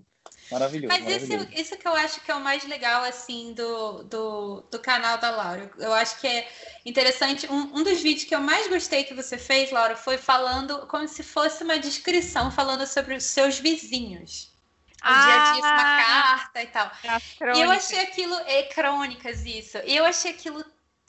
[0.51, 1.49] Maravilhoso, Mas isso, maravilhoso.
[1.51, 5.31] isso que eu acho que é o mais legal, assim, do, do, do canal da
[5.31, 5.71] Laura.
[5.77, 6.47] Eu acho que é
[6.85, 7.47] interessante.
[7.51, 11.07] Um, um dos vídeos que eu mais gostei que você fez, Laura, foi falando como
[11.07, 14.51] se fosse uma descrição, falando sobre os seus vizinhos.
[15.09, 16.91] O dia a dia, uma Ah, carta e tal.
[17.55, 19.77] E eu achei aquilo, é crônicas isso.
[19.85, 20.63] E eu achei aquilo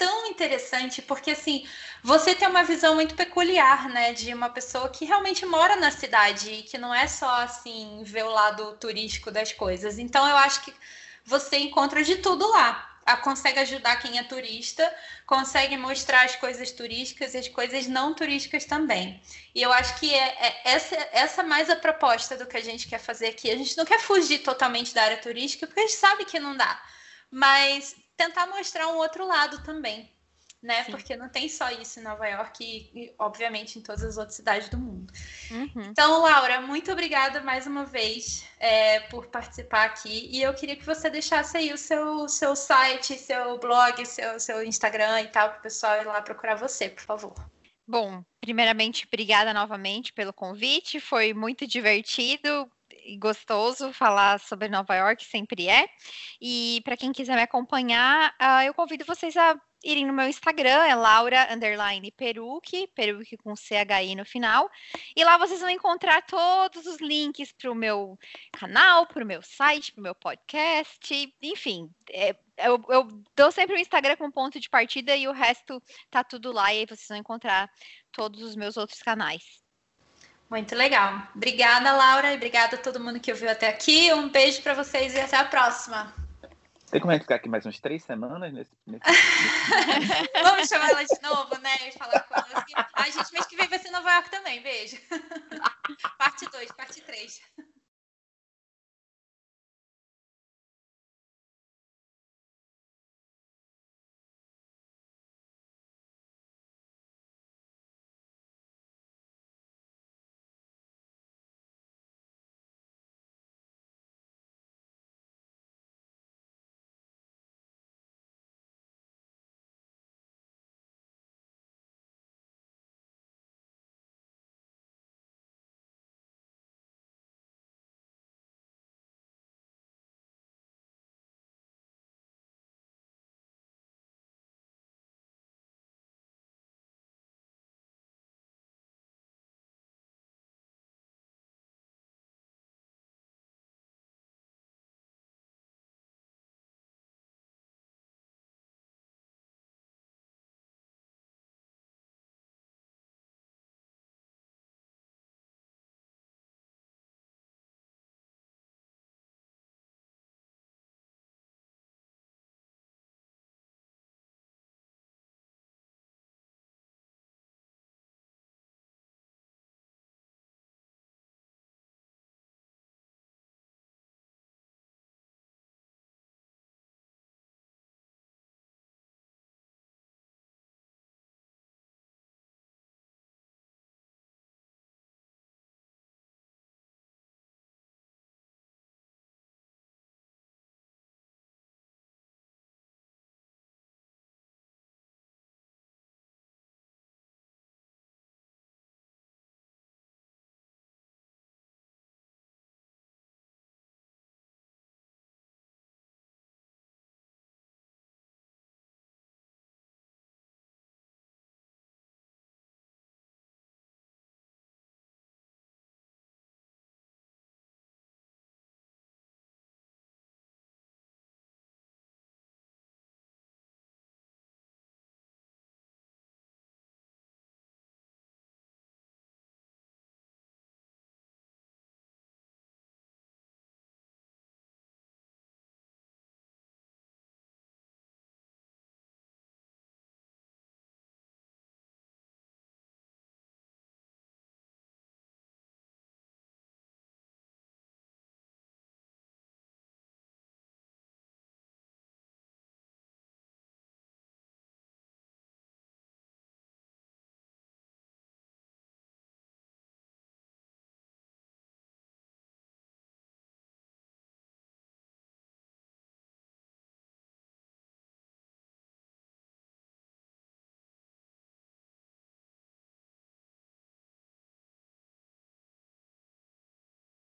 [0.04, 1.66] tão interessante, porque assim,
[2.02, 6.50] você tem uma visão muito peculiar, né, de uma pessoa que realmente mora na cidade
[6.50, 9.98] e que não é só assim ver o lado turístico das coisas.
[9.98, 10.72] Então eu acho que
[11.24, 12.90] você encontra de tudo lá.
[13.06, 14.84] A- Consegue ajudar quem é turista,
[15.26, 19.20] consegue mostrar as coisas turísticas e as coisas não turísticas também.
[19.54, 22.62] E eu acho que é, é essa, essa é mais a proposta do que a
[22.62, 23.50] gente quer fazer aqui.
[23.50, 26.56] A gente não quer fugir totalmente da área turística, porque a gente sabe que não
[26.56, 26.80] dá.
[27.30, 30.10] Mas tentar mostrar um outro lado também,
[30.62, 30.84] né?
[30.84, 30.92] Sim.
[30.92, 34.36] Porque não tem só isso em Nova York e, e, obviamente, em todas as outras
[34.36, 35.12] cidades do mundo.
[35.50, 35.90] Uhum.
[35.90, 40.28] Então, Laura, muito obrigada mais uma vez é, por participar aqui.
[40.30, 44.64] E eu queria que você deixasse aí o seu, seu site, seu blog, seu, seu
[44.64, 47.34] Instagram e tal, para o pessoal ir lá procurar você, por favor.
[47.86, 51.00] Bom, primeiramente, obrigada novamente pelo convite.
[51.00, 52.70] Foi muito divertido
[53.18, 55.88] gostoso falar sobre Nova York, sempre é.
[56.40, 60.82] E para quem quiser me acompanhar, ah, eu convido vocês a irem no meu Instagram,
[60.84, 64.68] é Laura underline Peruque, Peruque com CHI no final.
[65.14, 68.18] E lá vocês vão encontrar todos os links para o meu
[68.52, 71.90] canal, para o meu site, para o meu podcast, enfim.
[72.10, 76.22] é- eu, eu dou sempre o Instagram como ponto de partida e o resto tá
[76.22, 77.68] tudo lá e aí vocês vão encontrar
[78.12, 79.63] todos os meus outros canais.
[80.50, 81.22] Muito legal.
[81.34, 84.12] Obrigada, Laura, e obrigada a todo mundo que ouviu até aqui.
[84.12, 86.12] Um beijo para vocês e até a próxima.
[86.90, 88.70] Tem como gente ficar aqui mais umas três semanas nesse.
[88.86, 89.02] nesse-
[90.42, 91.70] Vamos chamar ela de novo, né?
[91.88, 92.72] E falar com ela assim.
[92.92, 94.62] A gente mês que vem vai ser em Nova York também.
[94.62, 94.96] Beijo.